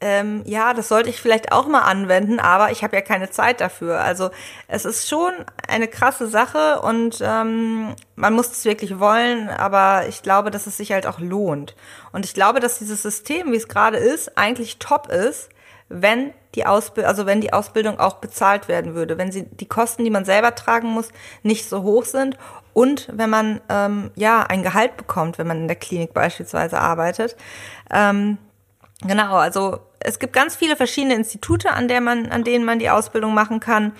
ähm, 0.00 0.42
ja, 0.46 0.74
das 0.74 0.88
sollte 0.88 1.10
ich 1.10 1.20
vielleicht 1.20 1.50
auch 1.50 1.66
mal 1.66 1.80
anwenden, 1.80 2.38
aber 2.38 2.70
ich 2.70 2.84
habe 2.84 2.94
ja 2.94 3.02
keine 3.02 3.30
Zeit 3.30 3.60
dafür. 3.60 4.00
Also 4.00 4.30
es 4.68 4.84
ist 4.84 5.08
schon 5.08 5.32
eine 5.66 5.88
krasse 5.88 6.28
Sache 6.28 6.80
und 6.80 7.18
ähm, 7.20 7.96
man 8.14 8.34
muss 8.34 8.50
es 8.52 8.64
wirklich 8.64 9.00
wollen, 9.00 9.48
aber 9.48 10.06
ich 10.08 10.22
glaube, 10.22 10.50
dass 10.50 10.66
es 10.68 10.76
sich 10.76 10.92
halt 10.92 11.06
auch 11.06 11.18
lohnt. 11.18 11.74
Und 12.12 12.24
ich 12.24 12.34
glaube, 12.34 12.60
dass 12.60 12.78
dieses 12.78 13.02
System, 13.02 13.50
wie 13.50 13.56
es 13.56 13.68
gerade 13.68 13.96
ist, 13.96 14.38
eigentlich 14.38 14.78
top 14.78 15.08
ist, 15.08 15.48
wenn 15.88 16.32
die 16.54 16.66
Ausbildung, 16.66 17.08
also 17.08 17.26
wenn 17.26 17.40
die 17.40 17.52
Ausbildung 17.52 17.98
auch 17.98 18.14
bezahlt 18.16 18.68
werden 18.68 18.94
würde, 18.94 19.18
wenn 19.18 19.32
sie 19.32 19.44
die 19.44 19.68
Kosten, 19.68 20.04
die 20.04 20.10
man 20.10 20.24
selber 20.24 20.54
tragen 20.54 20.88
muss, 20.88 21.08
nicht 21.42 21.68
so 21.68 21.82
hoch 21.82 22.04
sind 22.04 22.36
und 22.72 23.08
wenn 23.12 23.30
man 23.30 23.60
ähm, 23.68 24.10
ja 24.14 24.42
ein 24.44 24.62
Gehalt 24.62 24.96
bekommt, 24.96 25.38
wenn 25.38 25.46
man 25.46 25.62
in 25.62 25.68
der 25.68 25.76
Klinik 25.76 26.14
beispielsweise 26.14 26.78
arbeitet. 26.80 27.36
Ähm, 27.90 28.38
Genau, 29.06 29.36
also 29.36 29.78
es 30.00 30.18
gibt 30.18 30.32
ganz 30.32 30.56
viele 30.56 30.76
verschiedene 30.76 31.14
Institute, 31.14 31.70
an, 31.70 31.88
der 31.88 32.00
man, 32.00 32.30
an 32.30 32.44
denen 32.44 32.64
man 32.64 32.78
die 32.78 32.90
Ausbildung 32.90 33.34
machen 33.34 33.60
kann. 33.60 33.92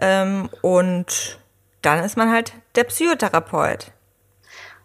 Ähm, 0.00 0.48
und 0.62 1.38
dann 1.82 2.04
ist 2.04 2.16
man 2.16 2.30
halt 2.30 2.52
der 2.74 2.84
Psychotherapeut. 2.84 3.92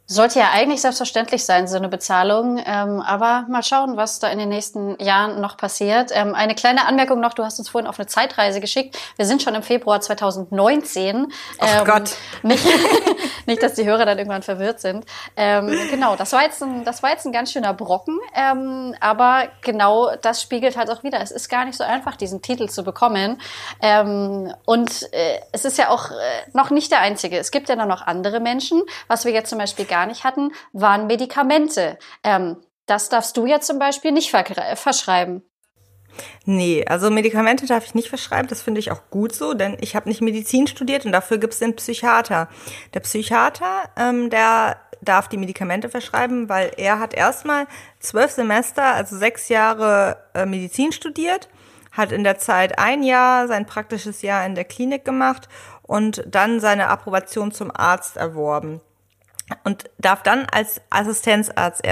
Sollte 0.08 0.38
ja 0.38 0.52
eigentlich 0.52 0.82
selbstverständlich 0.82 1.46
sein, 1.46 1.68
so 1.68 1.78
eine 1.78 1.90
Bezahlung. 1.90 2.62
Ähm, 2.64 3.02
aber 3.02 3.46
mal 3.50 3.64
schauen, 3.64 3.98
was 3.98 4.20
da 4.20 4.28
in 4.28 4.38
den 4.38 4.50
nächsten 4.50 5.02
Jahren 5.04 5.42
noch 5.42 5.58
passiert. 5.58 6.12
Ähm, 6.14 6.36
eine 6.36 6.54
kleine 6.54 6.86
Anmerkung 6.86 7.20
noch, 7.20 7.34
du 7.34 7.44
hast 7.44 7.58
uns 7.58 7.70
vorhin 7.70 7.88
auf 7.88 7.98
eine 7.98 8.06
Zeitreise 8.06 8.60
geschickt. 8.60 8.98
Wir 9.16 9.26
sind 9.26 9.42
schon 9.42 9.56
im 9.56 9.64
Februar 9.64 10.02
2019. 10.02 11.26
Oh 11.26 11.66
ähm, 11.66 11.86
Gott. 11.86 12.12
Nicht, 12.44 12.64
nicht, 13.48 13.64
dass 13.64 13.74
die 13.74 13.86
Hörer 13.86 14.06
dann 14.06 14.20
irgendwann 14.20 14.44
verwirrt 14.44 14.80
sind. 14.80 15.06
Ähm, 15.36 15.76
genau, 15.90 16.16
das 16.16 16.34
war, 16.34 16.44
jetzt 16.44 16.62
ein, 16.62 16.84
das 16.84 17.02
war 17.02 17.10
jetzt 17.10 17.26
ein 17.26 17.32
ganz 17.32 17.52
schöner 17.52 17.74
Brocken. 17.74 18.20
Ähm, 18.36 18.94
aber 19.00 19.48
genau 19.62 20.16
das 20.22 20.42
spiegelt 20.42 20.78
halt 20.78 20.92
auch 20.92 21.04
wieder. 21.04 21.20
Es 21.22 21.32
ist 21.32 21.50
gar 21.50 21.66
nicht 21.66 21.78
so 21.78 21.84
einfach, 21.84 22.16
diesen 22.16 22.44
Titel 22.44 22.70
zu 22.70 22.84
bekommen. 22.84 23.42
Ähm, 23.82 24.54
und 24.66 25.12
äh, 25.14 25.40
es 25.52 25.66
ist 25.66 25.80
ja 25.80 25.90
auch 25.90 26.12
äh, 26.12 26.14
noch 26.54 26.70
nicht 26.70 26.92
der 26.92 27.00
einzige. 27.00 27.40
Es 27.40 27.50
gibt 27.50 27.70
ja 27.70 27.76
noch 27.76 28.06
andere 28.06 28.40
Menschen, 28.40 28.84
was 29.08 29.26
wir 29.26 29.32
jetzt 29.32 29.50
zum 29.50 29.58
Beispiel 29.58 29.86
gar 29.96 30.08
nicht 30.08 30.26
hatten, 30.26 30.52
waren 30.74 31.08
Medikamente. 31.08 31.98
Ähm, 32.22 32.58
das 32.86 33.08
darfst 33.08 33.38
du 33.38 33.46
ja 33.46 33.62
zum 33.62 33.80
Beispiel 33.80 34.12
nicht 34.12 34.30
verschreiben. 34.30 35.42
Nee, 36.46 36.86
also 36.86 37.10
Medikamente 37.10 37.66
darf 37.66 37.86
ich 37.86 37.96
nicht 37.96 38.10
verschreiben, 38.10 38.48
das 38.48 38.62
finde 38.62 38.80
ich 38.80 38.92
auch 38.92 39.10
gut 39.10 39.34
so, 39.34 39.54
denn 39.54 39.78
ich 39.80 39.96
habe 39.96 40.10
nicht 40.10 40.22
Medizin 40.22 40.68
studiert 40.68 41.06
und 41.06 41.14
dafür 41.14 41.38
gibt 41.38 41.54
es 41.54 41.60
den 41.60 41.76
Psychiater. 41.78 42.50
Der 42.94 43.00
Psychiater, 43.00 43.90
ähm, 43.98 44.30
der 44.30 44.78
darf 45.02 45.30
die 45.30 45.38
Medikamente 45.38 45.88
verschreiben, 45.90 46.50
weil 46.50 46.72
er 46.78 47.00
hat 47.00 47.14
erstmal 47.14 47.68
zwölf 48.00 48.32
Semester, 48.32 48.84
also 48.84 49.18
sechs 49.18 49.48
Jahre 49.50 50.18
äh, 50.34 50.46
Medizin 50.46 50.92
studiert, 50.92 51.48
hat 51.92 52.12
in 52.12 52.26
der 52.26 52.38
Zeit 52.38 52.80
ein 52.80 53.02
Jahr 53.02 53.48
sein 53.48 53.66
praktisches 53.66 54.22
Jahr 54.22 54.46
in 54.46 54.56
der 54.56 54.66
Klinik 54.66 55.06
gemacht 55.06 55.48
und 55.84 56.24
dann 56.28 56.60
seine 56.60 56.88
Approbation 56.90 57.52
zum 57.52 57.72
Arzt 57.74 58.18
erworben 58.18 58.82
und 59.64 59.90
darf 60.00 60.24
dann 60.24 60.48
als 60.52 60.82
Assistenzarzt 60.90 61.84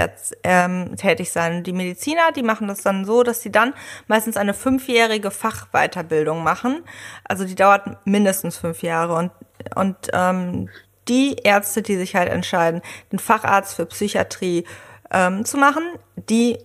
ähm, 0.42 0.96
tätig 0.96 1.30
sein. 1.30 1.62
Die 1.62 1.72
Mediziner, 1.72 2.32
die 2.32 2.42
machen 2.42 2.66
das 2.66 2.82
dann 2.82 3.04
so, 3.04 3.22
dass 3.22 3.42
sie 3.42 3.52
dann 3.52 3.74
meistens 4.08 4.36
eine 4.36 4.54
fünfjährige 4.54 5.30
Fachweiterbildung 5.30 6.42
machen. 6.42 6.82
Also 7.24 7.44
die 7.44 7.54
dauert 7.54 8.06
mindestens 8.06 8.56
fünf 8.56 8.82
Jahre 8.82 9.14
und 9.14 9.30
und 9.76 9.96
ähm, 10.12 10.68
die 11.08 11.36
Ärzte, 11.44 11.82
die 11.82 11.96
sich 11.96 12.16
halt 12.16 12.28
entscheiden, 12.28 12.82
den 13.12 13.18
Facharzt 13.18 13.76
für 13.76 13.86
Psychiatrie 13.86 14.64
ähm, 15.10 15.44
zu 15.44 15.56
machen, 15.56 15.82
die 16.16 16.58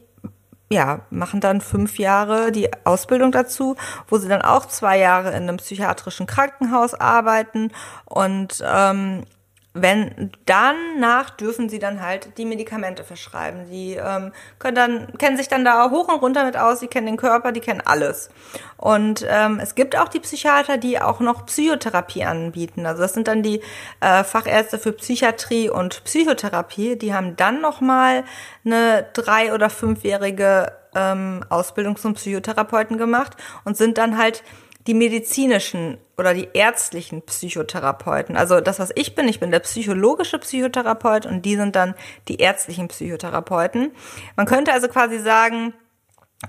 ja, 0.72 1.02
machen 1.10 1.42
dann 1.42 1.62
fünf 1.62 1.98
Jahre 1.98 2.52
die 2.52 2.70
Ausbildung 2.86 3.32
dazu, 3.32 3.76
wo 4.08 4.18
sie 4.18 4.28
dann 4.28 4.44
auch 4.44 4.66
zwei 4.68 5.00
Jahre 5.00 5.30
in 5.30 5.44
einem 5.44 5.58
psychiatrischen 5.58 6.28
Krankenhaus 6.28 6.94
arbeiten 6.94 7.72
und 8.06 8.64
ähm, 8.66 9.26
wenn 9.74 10.32
danach 10.46 11.30
dürfen 11.30 11.70
sie 11.70 11.78
dann 11.78 12.02
halt 12.02 12.38
die 12.38 12.46
Medikamente 12.46 13.04
verschreiben. 13.04 13.68
Sie 13.68 13.94
ähm, 13.94 14.32
können 14.58 14.76
dann 14.76 15.18
kennen 15.20 15.38
sich 15.38 15.48
dann 15.48 15.64
da 15.64 15.92
hoch 15.92 16.08
und 16.08 16.22
runter 16.22 16.44
mit 16.44 16.58
aus. 16.58 16.80
Sie 16.80 16.88
kennen 16.88 17.06
den 17.06 17.18
Körper, 17.18 17.52
die 17.52 17.60
kennen 17.60 17.82
alles. 17.86 18.30
Und 18.78 19.26
ähm, 19.30 19.60
es 19.62 19.76
gibt 19.76 19.96
auch 19.96 20.08
die 20.08 20.20
Psychiater, 20.20 20.78
die 20.78 21.00
auch 21.00 21.20
noch 21.20 21.46
Psychotherapie 21.46 22.24
anbieten. 22.24 22.88
Also 22.88 23.04
das 23.04 23.14
sind 23.14 23.28
dann 23.28 23.44
die 23.44 23.62
äh, 24.00 24.24
Fachärzte 24.24 24.80
für 24.80 24.94
Psychiatrie 24.94 25.70
und 25.70 26.04
Psychotherapie. 26.04 26.96
Die 26.96 27.14
haben 27.14 27.36
dann 27.36 27.62
noch 27.62 27.80
mal 27.80 28.24
eine 28.66 29.06
drei 29.14 29.54
oder 29.54 29.70
fünfjährige 29.70 30.72
ähm, 30.96 31.46
Ausbildung 31.50 31.96
zum 31.96 32.16
Psychotherapeuten 32.16 32.98
gemacht 32.98 33.38
und 33.66 33.78
sind 33.78 34.00
dann 34.00 34.18
halt 34.18 34.44
die 34.88 34.94
medizinischen 34.94 35.98
oder 36.18 36.34
die 36.34 36.50
ärztlichen 36.54 37.22
Psychotherapeuten. 37.22 38.38
Also 38.38 38.62
das, 38.62 38.80
was 38.80 38.92
ich 38.96 39.16
bin, 39.16 39.28
ich 39.28 39.40
bin 39.40 39.52
der 39.52 39.60
psychologische 39.60 40.40
Psychotherapeut 40.40 41.26
und 41.26 41.44
die 41.44 41.56
sind 41.56 41.76
dann 41.76 41.96
die 42.28 42.38
ärztlichen 42.38 42.88
Psychotherapeuten. 42.88 43.92
Man 44.36 44.46
könnte 44.46 44.74
also 44.74 44.88
quasi 44.88 45.20
sagen, 45.20 45.74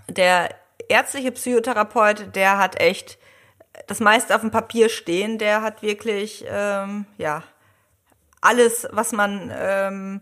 der 0.09 0.51
ärztliche 0.89 1.33
Psychotherapeut, 1.33 2.35
der 2.35 2.59
hat 2.59 2.81
echt 2.81 3.19
das 3.87 4.01
meiste 4.01 4.35
auf 4.35 4.41
dem 4.41 4.51
Papier 4.51 4.89
stehen, 4.89 5.39
der 5.39 5.63
hat 5.63 5.83
wirklich, 5.83 6.45
ähm, 6.49 7.07
ja, 7.19 7.43
alles, 8.41 8.89
was 8.91 9.13
man 9.13 9.53
ähm, 9.55 10.21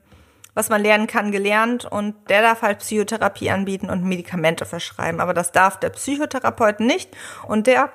was 0.54 0.68
man 0.68 0.82
lernen 0.82 1.06
kann, 1.06 1.32
gelernt 1.32 1.84
und 1.84 2.14
der 2.28 2.42
darf 2.42 2.62
halt 2.62 2.80
Psychotherapie 2.80 3.50
anbieten 3.50 3.90
und 3.90 4.04
Medikamente 4.04 4.64
verschreiben. 4.64 5.20
Aber 5.20 5.34
das 5.34 5.52
darf 5.52 5.78
der 5.78 5.90
Psychotherapeut 5.90 6.80
nicht 6.80 7.16
und 7.46 7.66
der 7.66 7.90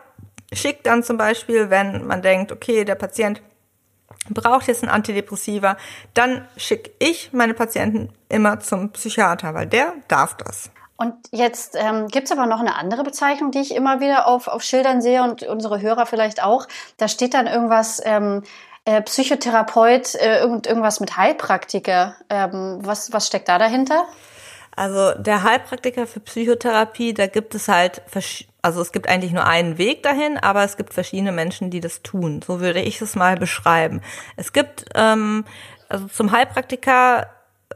schickt 0.51 0.85
dann 0.85 1.03
zum 1.03 1.17
Beispiel, 1.17 1.69
wenn 1.69 2.05
man 2.05 2.21
denkt, 2.21 2.51
okay, 2.51 2.85
der 2.85 2.95
Patient 2.95 3.41
braucht 4.29 4.67
jetzt 4.67 4.83
ein 4.83 4.89
Antidepressiva, 4.89 5.77
dann 6.13 6.47
schicke 6.55 6.91
ich 6.99 7.33
meine 7.33 7.53
Patienten 7.53 8.13
immer 8.29 8.59
zum 8.59 8.91
Psychiater, 8.91 9.53
weil 9.53 9.67
der 9.67 9.93
darf 10.07 10.35
das. 10.37 10.71
Und 10.95 11.15
jetzt 11.31 11.75
ähm, 11.77 12.07
gibt 12.07 12.25
es 12.25 12.31
aber 12.31 12.45
noch 12.45 12.59
eine 12.59 12.75
andere 12.75 13.03
Bezeichnung, 13.03 13.51
die 13.51 13.59
ich 13.59 13.75
immer 13.75 13.99
wieder 13.99 14.27
auf, 14.27 14.47
auf 14.47 14.61
Schildern 14.61 15.01
sehe 15.01 15.23
und 15.23 15.43
unsere 15.43 15.81
Hörer 15.81 16.05
vielleicht 16.05 16.41
auch. 16.41 16.67
Da 16.97 17.07
steht 17.07 17.33
dann 17.33 17.47
irgendwas, 17.47 18.01
ähm, 18.05 18.43
äh, 18.85 19.01
Psychotherapeut, 19.01 20.15
äh, 20.15 20.39
irgend, 20.39 20.67
irgendwas 20.67 20.99
mit 20.99 21.17
Heilpraktiker. 21.17 22.15
Ähm, 22.29 22.79
was, 22.81 23.13
was 23.13 23.27
steckt 23.27 23.47
da 23.47 23.57
dahinter? 23.57 24.05
Also 24.75 25.11
der 25.13 25.43
Heilpraktiker 25.43 26.07
für 26.07 26.19
Psychotherapie, 26.19 27.13
da 27.13 27.27
gibt 27.27 27.53
es 27.53 27.67
halt, 27.67 28.01
also 28.63 28.81
es 28.81 28.91
gibt 28.91 29.07
eigentlich 29.07 29.31
nur 29.31 29.45
einen 29.45 29.77
Weg 29.77 30.01
dahin, 30.01 30.37
aber 30.37 30.63
es 30.63 30.77
gibt 30.77 30.93
verschiedene 30.93 31.31
Menschen, 31.31 31.69
die 31.69 31.79
das 31.79 32.01
tun. 32.01 32.41
So 32.41 32.59
würde 32.59 32.81
ich 32.81 32.99
es 32.99 33.15
mal 33.15 33.37
beschreiben. 33.37 34.01
Es 34.35 34.51
gibt 34.51 34.85
ähm, 34.95 35.45
also 35.89 36.07
zum 36.07 36.31
Heilpraktiker 36.31 37.27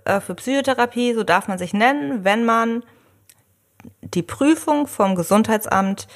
äh, 0.06 0.20
für 0.20 0.34
Psychotherapie, 0.34 1.14
so 1.14 1.24
darf 1.24 1.48
man 1.48 1.60
sich 1.60 1.74
nennen, 1.74 2.24
wenn 2.24 2.46
man 2.46 2.84
die 4.02 4.24
Prüfung 4.24 4.88
vom 4.88 5.16
Gesundheitsamt 5.16 6.08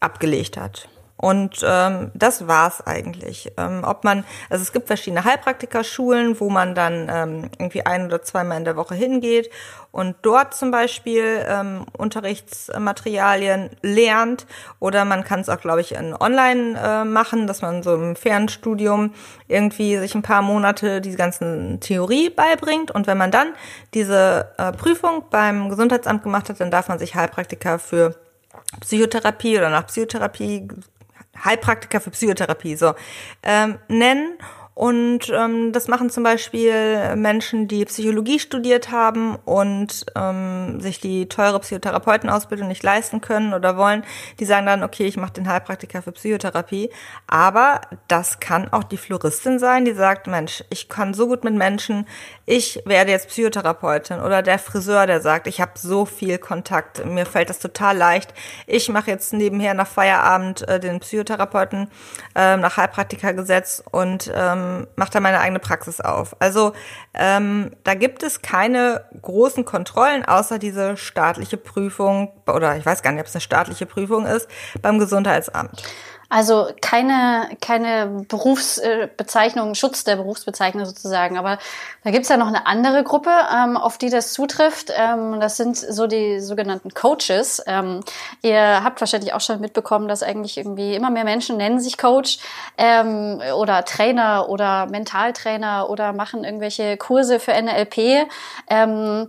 abgelegt 0.00 0.56
hat. 0.56 0.88
Und 1.16 1.64
ähm, 1.66 2.10
das 2.14 2.46
war's 2.46 2.86
eigentlich. 2.86 3.52
Ähm, 3.56 3.84
ob 3.84 4.04
man, 4.04 4.24
also 4.50 4.62
es 4.62 4.72
gibt 4.72 4.86
verschiedene 4.86 5.24
Heilpraktikerschulen, 5.24 6.38
wo 6.40 6.50
man 6.50 6.74
dann 6.74 7.10
ähm, 7.10 7.50
irgendwie 7.58 7.86
ein 7.86 8.06
oder 8.06 8.22
zweimal 8.22 8.58
in 8.58 8.64
der 8.64 8.76
Woche 8.76 8.94
hingeht 8.94 9.50
und 9.96 10.14
dort 10.20 10.52
zum 10.52 10.70
Beispiel 10.70 11.42
ähm, 11.48 11.86
Unterrichtsmaterialien 11.96 13.70
lernt. 13.80 14.46
Oder 14.78 15.06
man 15.06 15.24
kann 15.24 15.40
es 15.40 15.48
auch, 15.48 15.58
glaube 15.58 15.80
ich, 15.80 15.92
in 15.92 16.14
online 16.14 16.78
äh, 16.78 17.04
machen, 17.04 17.46
dass 17.46 17.62
man 17.62 17.82
so 17.82 17.94
im 17.94 18.14
Fernstudium 18.14 19.14
irgendwie 19.48 19.96
sich 19.96 20.14
ein 20.14 20.20
paar 20.20 20.42
Monate 20.42 21.00
die 21.00 21.16
ganzen 21.16 21.80
Theorie 21.80 22.28
beibringt. 22.28 22.90
Und 22.90 23.06
wenn 23.06 23.16
man 23.16 23.30
dann 23.30 23.54
diese 23.94 24.52
äh, 24.58 24.70
Prüfung 24.72 25.24
beim 25.30 25.70
Gesundheitsamt 25.70 26.22
gemacht 26.22 26.50
hat, 26.50 26.60
dann 26.60 26.70
darf 26.70 26.88
man 26.88 26.98
sich 26.98 27.14
Heilpraktiker 27.14 27.78
für 27.78 28.16
Psychotherapie 28.80 29.56
oder 29.56 29.70
nach 29.70 29.86
Psychotherapie 29.86 30.68
Heilpraktiker 31.44 32.00
für 32.00 32.10
Psychotherapie. 32.10 32.76
So 32.76 32.94
ähm, 33.42 33.78
nennen 33.88 34.38
und 34.78 35.30
ähm, 35.30 35.72
das 35.72 35.88
machen 35.88 36.10
zum 36.10 36.22
Beispiel 36.22 37.16
Menschen, 37.16 37.66
die 37.66 37.86
Psychologie 37.86 38.38
studiert 38.38 38.90
haben 38.90 39.36
und 39.46 40.04
ähm, 40.14 40.82
sich 40.82 41.00
die 41.00 41.30
teure 41.30 41.60
Psychotherapeutenausbildung 41.60 42.68
nicht 42.68 42.82
leisten 42.82 43.22
können 43.22 43.54
oder 43.54 43.78
wollen. 43.78 44.04
Die 44.38 44.44
sagen 44.44 44.66
dann, 44.66 44.84
okay, 44.84 45.06
ich 45.06 45.16
mache 45.16 45.32
den 45.32 45.48
Heilpraktiker 45.48 46.02
für 46.02 46.12
Psychotherapie. 46.12 46.90
Aber 47.26 47.80
das 48.06 48.38
kann 48.38 48.70
auch 48.70 48.84
die 48.84 48.98
Floristin 48.98 49.58
sein, 49.58 49.86
die 49.86 49.94
sagt, 49.94 50.26
Mensch, 50.26 50.62
ich 50.68 50.90
kann 50.90 51.14
so 51.14 51.26
gut 51.26 51.42
mit 51.42 51.54
Menschen, 51.54 52.06
ich 52.44 52.82
werde 52.84 53.12
jetzt 53.12 53.28
Psychotherapeutin. 53.28 54.20
Oder 54.20 54.42
der 54.42 54.58
Friseur, 54.58 55.06
der 55.06 55.22
sagt, 55.22 55.46
ich 55.46 55.62
habe 55.62 55.72
so 55.76 56.04
viel 56.04 56.36
Kontakt, 56.36 57.02
mir 57.06 57.24
fällt 57.24 57.48
das 57.48 57.60
total 57.60 57.96
leicht. 57.96 58.34
Ich 58.66 58.90
mache 58.90 59.10
jetzt 59.10 59.32
nebenher 59.32 59.72
nach 59.72 59.88
Feierabend 59.88 60.68
äh, 60.68 60.78
den 60.78 61.00
Psychotherapeuten 61.00 61.88
äh, 62.34 62.58
nach 62.58 62.76
Heilpraktikergesetz 62.76 63.82
und 63.90 64.30
ähm, 64.34 64.65
ähm, 64.66 64.86
mache 64.96 65.10
da 65.10 65.20
meine 65.20 65.40
eigene 65.40 65.58
Praxis 65.58 66.00
auf. 66.00 66.36
Also 66.40 66.72
ähm, 67.14 67.72
da 67.84 67.94
gibt 67.94 68.22
es 68.22 68.42
keine 68.42 69.04
großen 69.22 69.64
Kontrollen, 69.64 70.24
außer 70.24 70.58
diese 70.58 70.96
staatliche 70.96 71.56
Prüfung, 71.56 72.32
oder 72.46 72.76
ich 72.76 72.86
weiß 72.86 73.02
gar 73.02 73.12
nicht, 73.12 73.20
ob 73.20 73.26
es 73.26 73.34
eine 73.34 73.40
staatliche 73.40 73.86
Prüfung 73.86 74.26
ist, 74.26 74.48
beim 74.82 74.98
Gesundheitsamt. 74.98 75.82
Also 76.28 76.68
keine, 76.80 77.50
keine 77.60 78.24
Berufsbezeichnung, 78.28 79.74
Schutz 79.74 80.04
der 80.04 80.16
Berufsbezeichnung 80.16 80.84
sozusagen. 80.84 81.38
Aber 81.38 81.58
da 82.02 82.10
gibt's 82.10 82.28
ja 82.28 82.36
noch 82.36 82.48
eine 82.48 82.66
andere 82.66 83.04
Gruppe, 83.04 83.30
ähm, 83.54 83.76
auf 83.76 83.96
die 83.96 84.10
das 84.10 84.32
zutrifft. 84.32 84.92
Ähm, 84.96 85.38
das 85.40 85.56
sind 85.56 85.76
so 85.76 86.06
die 86.06 86.40
sogenannten 86.40 86.92
Coaches. 86.94 87.62
Ähm, 87.66 88.00
ihr 88.42 88.82
habt 88.82 89.00
wahrscheinlich 89.00 89.34
auch 89.34 89.40
schon 89.40 89.60
mitbekommen, 89.60 90.08
dass 90.08 90.22
eigentlich 90.22 90.56
irgendwie 90.56 90.94
immer 90.94 91.10
mehr 91.10 91.24
Menschen 91.24 91.56
nennen 91.56 91.80
sich 91.80 91.96
Coach 91.96 92.38
ähm, 92.76 93.40
oder 93.56 93.84
Trainer 93.84 94.48
oder 94.48 94.86
Mentaltrainer 94.86 95.88
oder 95.88 96.12
machen 96.12 96.42
irgendwelche 96.42 96.96
Kurse 96.96 97.38
für 97.38 97.52
NLP. 97.52 98.28
Ähm, 98.68 99.28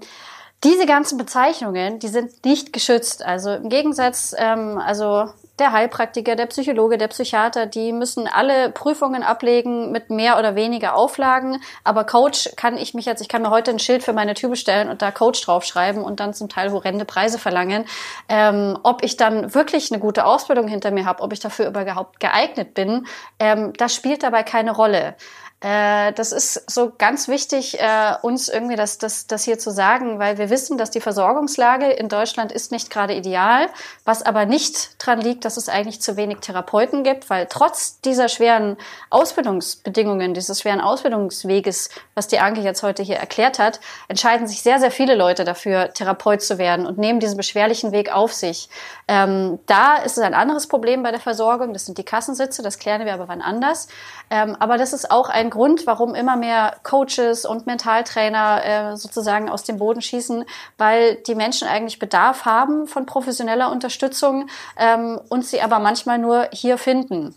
diese 0.64 0.88
ganzen 0.88 1.18
Bezeichnungen, 1.20 2.00
die 2.00 2.08
sind 2.08 2.44
nicht 2.44 2.74
geschützt. 2.74 3.24
Also 3.24 3.52
im 3.54 3.70
Gegensatz, 3.70 4.36
ähm, 4.38 4.80
also 4.84 5.30
der 5.60 5.72
Heilpraktiker, 5.72 6.36
der 6.36 6.46
Psychologe, 6.46 6.98
der 6.98 7.08
Psychiater, 7.08 7.66
die 7.66 7.92
müssen 7.92 8.28
alle 8.28 8.70
Prüfungen 8.70 9.24
ablegen 9.24 9.92
mit 9.92 10.10
mehr 10.10 10.38
oder 10.38 10.56
weniger 10.56 10.96
Auflagen. 10.96 11.62
Aber 11.84 12.04
Coach 12.04 12.50
kann 12.56 12.78
ich 12.78 12.94
mich 12.94 13.06
jetzt, 13.06 13.22
ich 13.22 13.28
kann 13.28 13.42
mir 13.42 13.50
heute 13.50 13.72
ein 13.72 13.80
Schild 13.80 14.04
für 14.04 14.14
meine 14.14 14.34
Tür 14.34 14.50
bestellen 14.50 14.90
und 14.90 15.02
da 15.02 15.12
Coach 15.12 15.42
draufschreiben 15.42 16.04
und 16.04 16.20
dann 16.20 16.34
zum 16.34 16.50
Teil 16.50 16.72
horrende 16.72 17.06
Preise 17.06 17.40
verlangen. 17.40 17.86
Ähm, 18.30 18.78
ob 18.84 19.04
ich 19.04 19.18
dann 19.18 19.54
wirklich 19.56 19.92
eine 19.92 20.00
gute 20.00 20.26
Ausbildung 20.26 20.68
hinter 20.68 20.92
mir 20.92 21.06
habe, 21.06 21.24
ob 21.24 21.34
ich 21.34 21.40
dafür 21.40 21.68
überhaupt 21.68 22.20
geeignet 22.20 22.74
bin, 22.74 23.08
ähm, 23.40 23.74
das 23.78 23.96
spielt 23.96 24.24
dabei 24.24 24.44
keine 24.44 24.72
Rolle. 24.72 25.16
Äh, 25.60 26.14
das 26.14 26.34
ist 26.34 26.70
so 26.70 26.94
ganz 26.96 27.28
wichtig, 27.28 27.80
äh, 27.80 28.14
uns 28.22 28.48
irgendwie 28.48 28.76
das, 28.76 29.00
das, 29.00 29.26
das 29.26 29.44
hier 29.44 29.58
zu 29.58 29.72
sagen, 29.72 30.20
weil 30.20 30.38
wir 30.38 30.52
wissen, 30.52 30.78
dass 30.78 30.92
die 30.92 31.02
Versorgungslage 31.02 31.88
in 31.88 32.10
Deutschland 32.10 32.52
ist 32.52 32.72
nicht 32.72 32.92
gerade 32.92 33.16
ideal, 33.16 33.68
was 34.06 34.22
aber 34.22 34.46
nicht 34.46 35.04
dran 35.04 35.20
liegt, 35.20 35.46
dass 35.46 35.58
es 35.58 35.68
eigentlich 35.68 36.00
zu 36.00 36.16
wenig 36.16 36.42
Therapeuten 36.42 37.04
gibt, 37.04 37.32
weil 37.32 37.48
trotz 37.50 38.00
dieser 38.02 38.30
schweren 38.30 38.78
Ausbildungsbedingungen, 39.10 40.36
dieses 40.36 40.62
schweren 40.62 40.80
Ausbildungsweges, 40.80 41.90
was 42.14 42.28
die 42.28 42.38
Anke 42.38 42.62
jetzt 42.62 42.84
heute 42.84 43.02
hier 43.02 43.18
erklärt 43.18 43.58
hat, 43.58 43.80
entscheiden 44.10 44.48
sich 44.48 44.62
sehr, 44.62 44.80
sehr 44.80 44.92
viele 44.92 45.16
Leute 45.16 45.44
dafür, 45.44 45.92
Therapeut 45.92 46.44
zu 46.44 46.60
werden 46.60 46.86
und 46.86 47.00
nehmen 47.00 47.20
diesen 47.20 47.36
beschwerlichen 47.36 47.92
Weg 47.92 48.14
auf 48.14 48.32
sich. 48.32 48.70
Ähm, 49.08 49.60
da 49.68 49.96
ist 49.96 50.18
es 50.18 50.24
ein 50.24 50.34
anderes 50.34 50.68
Problem 50.68 51.02
bei 51.02 51.12
der 51.12 51.20
Versorgung, 51.22 51.72
das 51.72 51.86
sind 51.86 51.98
die 51.98 52.04
Kassensitze, 52.04 52.62
das 52.62 52.78
klären 52.78 53.06
wir 53.06 53.14
aber 53.14 53.28
wann 53.30 53.42
anders. 53.42 53.88
Ähm, 54.30 54.56
aber 54.60 54.78
das 54.78 54.92
ist 54.92 55.10
auch 55.10 55.30
ein 55.30 55.50
Grund, 55.50 55.88
warum 55.88 56.14
immer 56.14 56.36
mehr 56.36 56.76
Coaches 56.84 57.46
und 57.46 57.68
Mentaltrainer 57.68 58.66
äh, 58.66 58.98
sozusagen 58.98 59.50
aus 59.50 59.64
dem 59.64 59.78
Boden 59.78 60.02
schießen, 60.02 60.44
weil 60.78 61.16
die 61.16 61.36
Menschen 61.36 61.68
eigentlich 61.68 62.00
Bedarf 62.00 62.44
haben 62.46 62.88
von 62.88 63.06
professioneller 63.06 63.72
Unterstützung 63.72 64.50
ähm, 64.78 65.20
und 65.30 65.46
sie 65.46 65.62
aber 65.62 65.80
manchmal 65.80 66.18
nur 66.18 66.50
hier 66.52 66.78
finden. 66.78 67.34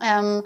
Ähm, 0.00 0.42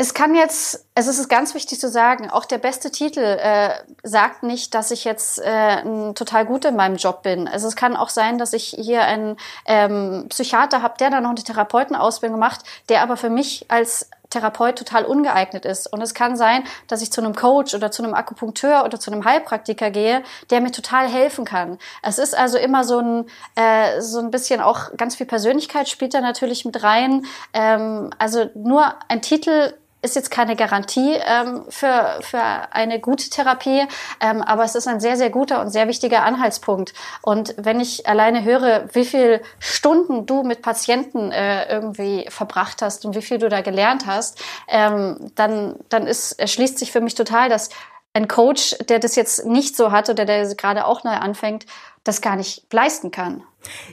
es 0.00 0.14
kann 0.14 0.34
jetzt, 0.34 0.86
es 0.94 1.08
ist 1.08 1.28
ganz 1.28 1.54
wichtig 1.54 1.78
zu 1.78 1.90
sagen, 1.90 2.30
auch 2.30 2.46
der 2.46 2.56
beste 2.56 2.90
Titel 2.90 3.20
äh, 3.20 3.68
sagt 4.02 4.42
nicht, 4.42 4.72
dass 4.72 4.90
ich 4.90 5.04
jetzt 5.04 5.38
äh, 5.40 5.82
total 6.14 6.46
gut 6.46 6.64
in 6.64 6.74
meinem 6.74 6.96
Job 6.96 7.22
bin. 7.22 7.46
Also 7.46 7.68
es 7.68 7.76
kann 7.76 7.96
auch 7.96 8.08
sein, 8.08 8.38
dass 8.38 8.54
ich 8.54 8.74
hier 8.78 9.02
einen 9.02 9.36
ähm, 9.66 10.24
Psychiater 10.30 10.80
habe, 10.80 10.94
der 10.98 11.10
dann 11.10 11.24
noch 11.24 11.30
eine 11.30 11.44
Therapeutenausbildung 11.44 12.38
macht, 12.38 12.62
der 12.88 13.02
aber 13.02 13.18
für 13.18 13.28
mich 13.28 13.66
als 13.68 14.08
Therapeut 14.30 14.78
total 14.78 15.04
ungeeignet 15.04 15.66
ist. 15.66 15.92
Und 15.92 16.00
es 16.00 16.14
kann 16.14 16.34
sein, 16.34 16.64
dass 16.86 17.02
ich 17.02 17.12
zu 17.12 17.20
einem 17.20 17.34
Coach 17.34 17.74
oder 17.74 17.90
zu 17.90 18.02
einem 18.02 18.14
Akupunkteur 18.14 18.86
oder 18.86 18.98
zu 18.98 19.12
einem 19.12 19.26
Heilpraktiker 19.26 19.90
gehe, 19.90 20.22
der 20.48 20.62
mir 20.62 20.70
total 20.70 21.08
helfen 21.08 21.44
kann. 21.44 21.78
Es 22.02 22.18
ist 22.18 22.34
also 22.34 22.56
immer 22.56 22.84
so 22.84 23.00
ein, 23.00 23.26
äh, 23.56 24.00
so 24.00 24.20
ein 24.20 24.30
bisschen 24.30 24.62
auch 24.62 24.96
ganz 24.96 25.16
viel 25.16 25.26
Persönlichkeit 25.26 25.90
spielt 25.90 26.14
da 26.14 26.22
natürlich 26.22 26.64
mit 26.64 26.82
rein. 26.82 27.26
Ähm, 27.52 28.10
also 28.18 28.48
nur 28.54 28.94
ein 29.08 29.20
Titel 29.20 29.74
ist 30.02 30.16
jetzt 30.16 30.30
keine 30.30 30.56
Garantie 30.56 31.14
ähm, 31.14 31.64
für, 31.68 32.18
für 32.20 32.40
eine 32.70 33.00
gute 33.00 33.28
Therapie, 33.28 33.86
ähm, 34.20 34.42
aber 34.42 34.64
es 34.64 34.74
ist 34.74 34.88
ein 34.88 35.00
sehr, 35.00 35.16
sehr 35.16 35.30
guter 35.30 35.60
und 35.60 35.70
sehr 35.70 35.88
wichtiger 35.88 36.22
Anhaltspunkt. 36.22 36.94
Und 37.22 37.54
wenn 37.58 37.80
ich 37.80 38.06
alleine 38.08 38.44
höre, 38.44 38.88
wie 38.92 39.04
viel 39.04 39.42
Stunden 39.58 40.26
du 40.26 40.42
mit 40.42 40.62
Patienten 40.62 41.32
äh, 41.32 41.70
irgendwie 41.70 42.26
verbracht 42.28 42.82
hast 42.82 43.04
und 43.04 43.14
wie 43.14 43.22
viel 43.22 43.38
du 43.38 43.48
da 43.48 43.60
gelernt 43.60 44.06
hast, 44.06 44.42
ähm, 44.68 45.30
dann, 45.34 45.76
dann 45.88 46.06
ist, 46.06 46.32
erschließt 46.32 46.78
sich 46.78 46.92
für 46.92 47.00
mich 47.00 47.14
total, 47.14 47.48
dass 47.48 47.70
ein 48.12 48.26
Coach, 48.26 48.76
der 48.88 48.98
das 48.98 49.14
jetzt 49.14 49.46
nicht 49.46 49.76
so 49.76 49.92
hat 49.92 50.08
oder 50.08 50.24
der 50.24 50.54
gerade 50.56 50.84
auch 50.84 51.04
neu 51.04 51.12
anfängt, 51.12 51.66
das 52.04 52.20
gar 52.20 52.36
nicht 52.36 52.72
leisten 52.72 53.10
kann. 53.10 53.42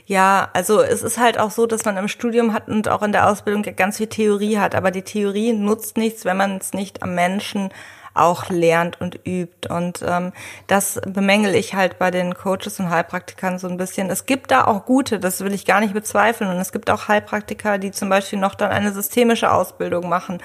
Ja, 0.06 0.48
also 0.54 0.80
es 0.80 1.02
ist 1.02 1.18
halt 1.18 1.38
auch 1.38 1.50
so, 1.50 1.66
dass 1.66 1.84
man 1.84 1.96
im 1.98 2.08
Studium 2.08 2.54
hat 2.54 2.68
und 2.68 2.88
auch 2.88 3.02
in 3.02 3.12
der 3.12 3.28
Ausbildung 3.28 3.62
ganz 3.62 3.98
viel 3.98 4.06
Theorie 4.06 4.58
hat, 4.58 4.74
aber 4.74 4.90
die 4.90 5.02
Theorie 5.02 5.52
nutzt 5.52 5.98
nichts, 5.98 6.24
wenn 6.24 6.38
man 6.38 6.56
es 6.56 6.72
nicht 6.72 7.02
am 7.02 7.14
Menschen 7.14 7.70
auch 8.18 8.48
lernt 8.50 9.00
und 9.00 9.20
übt. 9.26 9.68
Und 9.68 10.02
ähm, 10.06 10.32
das 10.66 11.00
bemängel 11.06 11.54
ich 11.54 11.74
halt 11.74 11.98
bei 11.98 12.10
den 12.10 12.34
Coaches 12.34 12.80
und 12.80 12.90
Heilpraktikern 12.90 13.58
so 13.58 13.68
ein 13.68 13.76
bisschen. 13.76 14.10
Es 14.10 14.26
gibt 14.26 14.50
da 14.50 14.66
auch 14.66 14.84
gute, 14.84 15.20
das 15.20 15.40
will 15.40 15.54
ich 15.54 15.64
gar 15.64 15.80
nicht 15.80 15.94
bezweifeln. 15.94 16.50
Und 16.50 16.56
es 16.56 16.72
gibt 16.72 16.90
auch 16.90 17.08
Heilpraktiker, 17.08 17.78
die 17.78 17.92
zum 17.92 18.08
Beispiel 18.08 18.38
noch 18.38 18.54
dann 18.54 18.70
eine 18.70 18.92
systemische 18.92 19.52
Ausbildung 19.52 20.08
machen. 20.08 20.42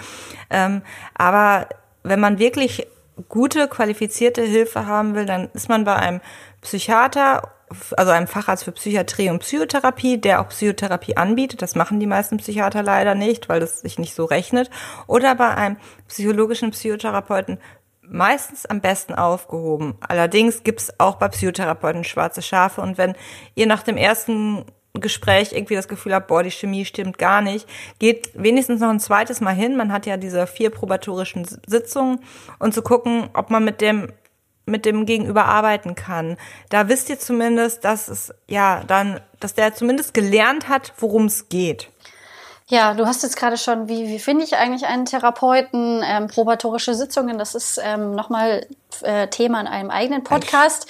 Ähm, 0.50 0.84
aber 1.16 1.68
wenn 2.04 2.20
man 2.20 2.40
wirklich 2.40 2.88
gute, 3.30 3.68
qualifizierte 3.68 4.42
Hilfe 4.42 4.86
haben 4.86 5.16
will, 5.16 5.26
dann 5.26 5.50
ist 5.54 5.70
man 5.70 5.84
bei 5.84 5.96
einem 5.96 6.22
Psychiater, 6.62 7.52
also 7.98 8.12
einem 8.12 8.28
Facharzt 8.28 8.64
für 8.64 8.72
Psychiatrie 8.72 9.30
und 9.30 9.40
Psychotherapie, 9.40 10.18
der 10.18 10.42
auch 10.42 10.50
Psychotherapie 10.50 11.18
anbietet. 11.18 11.62
Das 11.62 11.76
machen 11.76 12.00
die 12.00 12.08
meisten 12.08 12.38
Psychiater 12.38 12.84
leider 12.84 13.16
nicht, 13.16 13.50
weil 13.50 13.60
das 13.60 13.82
sich 13.82 14.00
nicht 14.00 14.16
so 14.16 14.26
rechnet. 14.26 14.70
Oder 15.08 15.36
bei 15.36 15.50
einem 15.56 15.78
psychologischen 16.08 16.72
Psychotherapeuten 16.72 17.60
meistens 18.02 18.66
am 18.66 18.82
besten 18.82 19.16
aufgehoben. 19.16 19.96
Allerdings 20.02 20.64
gibt's 20.64 21.00
auch 21.00 21.16
bei 21.16 21.30
Psychotherapeuten 21.30 22.04
schwarze 22.04 22.42
Schafe. 22.42 22.82
Und 22.82 22.98
wenn 22.98 23.16
ihr 23.56 23.66
nach 23.66 23.84
dem 23.84 23.98
ersten 23.98 24.66
Gespräch 25.00 25.54
irgendwie 25.54 25.76
das 25.76 25.88
Gefühl 25.88 26.14
habt, 26.14 26.28
boah, 26.28 26.44
die 26.44 26.52
Chemie 26.52 26.86
stimmt 26.86 27.18
gar 27.18 27.42
nicht, 27.42 27.68
geht 27.98 28.30
wenigstens 28.36 28.80
noch 28.80 28.90
ein 28.90 29.00
zweites 29.00 29.42
Mal 29.42 29.56
hin. 29.56 29.76
Man 29.76 29.92
hat 29.92 30.06
ja 30.06 30.18
diese 30.18 30.46
vier 30.46 30.70
probatorischen 30.70 31.46
Sitzungen 31.66 32.20
und 32.60 32.74
zu 32.74 32.84
gucken, 32.84 33.30
ob 33.34 33.50
man 33.50 33.66
mit 33.66 33.82
dem 33.82 34.10
mit 34.66 34.86
dem 34.86 35.06
Gegenüber 35.06 35.44
arbeiten 35.44 35.94
kann. 35.94 36.38
Da 36.70 36.88
wisst 36.88 37.10
ihr 37.10 37.20
zumindest, 37.20 37.84
dass 37.84 38.08
es 38.08 38.34
ja 38.48 38.84
dann, 38.88 39.20
dass 39.42 39.56
der 39.56 39.74
zumindest 39.74 40.14
gelernt 40.14 40.70
hat, 40.70 40.94
worum 41.00 41.26
es 41.26 41.50
geht. 41.50 41.90
Ja, 42.68 42.94
du 42.94 43.06
hast 43.06 43.24
jetzt 43.24 43.36
gerade 43.36 43.58
schon, 43.58 43.90
wie, 43.90 44.08
wie 44.08 44.20
finde 44.20 44.46
ich 44.46 44.56
eigentlich 44.56 44.86
einen 44.86 45.06
Therapeuten? 45.06 46.02
Ähm, 46.06 46.28
probatorische 46.28 46.94
Sitzungen, 46.94 47.38
das 47.38 47.56
ist 47.56 47.80
ähm, 47.84 48.16
nochmal 48.16 48.66
äh, 49.02 49.28
Thema 49.28 49.60
in 49.60 49.68
einem 49.68 49.90
eigenen 49.90 50.24
Podcast. 50.24 50.88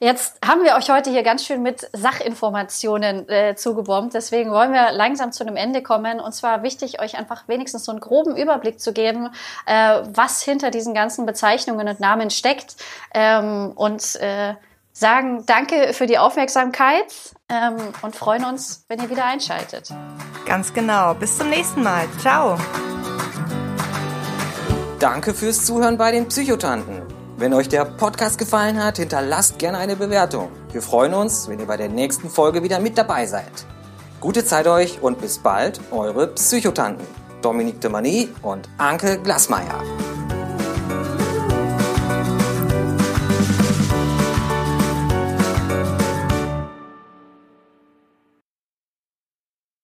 Jetzt 0.00 0.36
haben 0.44 0.64
wir 0.64 0.74
euch 0.74 0.90
heute 0.90 1.10
hier 1.10 1.22
ganz 1.22 1.44
schön 1.44 1.62
mit 1.62 1.88
Sachinformationen 1.92 3.28
äh, 3.28 3.54
zugebombt. 3.56 4.12
Deswegen 4.12 4.50
wollen 4.50 4.72
wir 4.72 4.92
langsam 4.92 5.32
zu 5.32 5.46
einem 5.46 5.56
Ende 5.56 5.82
kommen. 5.82 6.20
Und 6.20 6.32
zwar 6.32 6.62
wichtig, 6.62 7.00
euch 7.00 7.16
einfach 7.16 7.48
wenigstens 7.48 7.86
so 7.86 7.92
einen 7.92 8.00
groben 8.00 8.36
Überblick 8.36 8.78
zu 8.78 8.92
geben, 8.92 9.30
äh, 9.64 10.02
was 10.06 10.42
hinter 10.42 10.70
diesen 10.70 10.92
ganzen 10.92 11.24
Bezeichnungen 11.24 11.88
und 11.88 12.00
Namen 12.00 12.28
steckt. 12.30 12.76
Ähm, 13.14 13.72
und 13.74 14.16
äh, 14.16 14.54
sagen 14.92 15.44
Danke 15.46 15.94
für 15.94 16.06
die 16.06 16.18
Aufmerksamkeit 16.18 17.06
ähm, 17.48 17.76
und 18.02 18.14
freuen 18.14 18.44
uns, 18.44 18.84
wenn 18.88 19.00
ihr 19.00 19.08
wieder 19.08 19.24
einschaltet. 19.24 19.90
Ganz 20.46 20.72
genau. 20.72 21.14
Bis 21.14 21.38
zum 21.38 21.50
nächsten 21.50 21.82
Mal. 21.82 22.06
Ciao. 22.20 22.58
Danke 24.98 25.34
fürs 25.34 25.64
Zuhören 25.64 25.98
bei 25.98 26.12
den 26.12 26.28
Psychotanten. 26.28 27.02
Wenn 27.36 27.52
euch 27.52 27.68
der 27.68 27.84
Podcast 27.84 28.38
gefallen 28.38 28.82
hat, 28.82 28.98
hinterlasst 28.98 29.58
gerne 29.58 29.78
eine 29.78 29.96
Bewertung. 29.96 30.50
Wir 30.72 30.82
freuen 30.82 31.14
uns, 31.14 31.48
wenn 31.48 31.58
ihr 31.58 31.66
bei 31.66 31.76
der 31.76 31.88
nächsten 31.88 32.30
Folge 32.30 32.62
wieder 32.62 32.78
mit 32.78 32.96
dabei 32.96 33.26
seid. 33.26 33.66
Gute 34.20 34.44
Zeit 34.44 34.66
euch 34.66 35.02
und 35.02 35.20
bis 35.20 35.38
bald, 35.38 35.80
eure 35.90 36.28
Psychotanten. 36.28 37.06
Dominique 37.42 37.80
de 37.80 37.90
Mani 37.90 38.28
und 38.42 38.68
Anke 38.78 39.18
Glasmeier. 39.18 39.82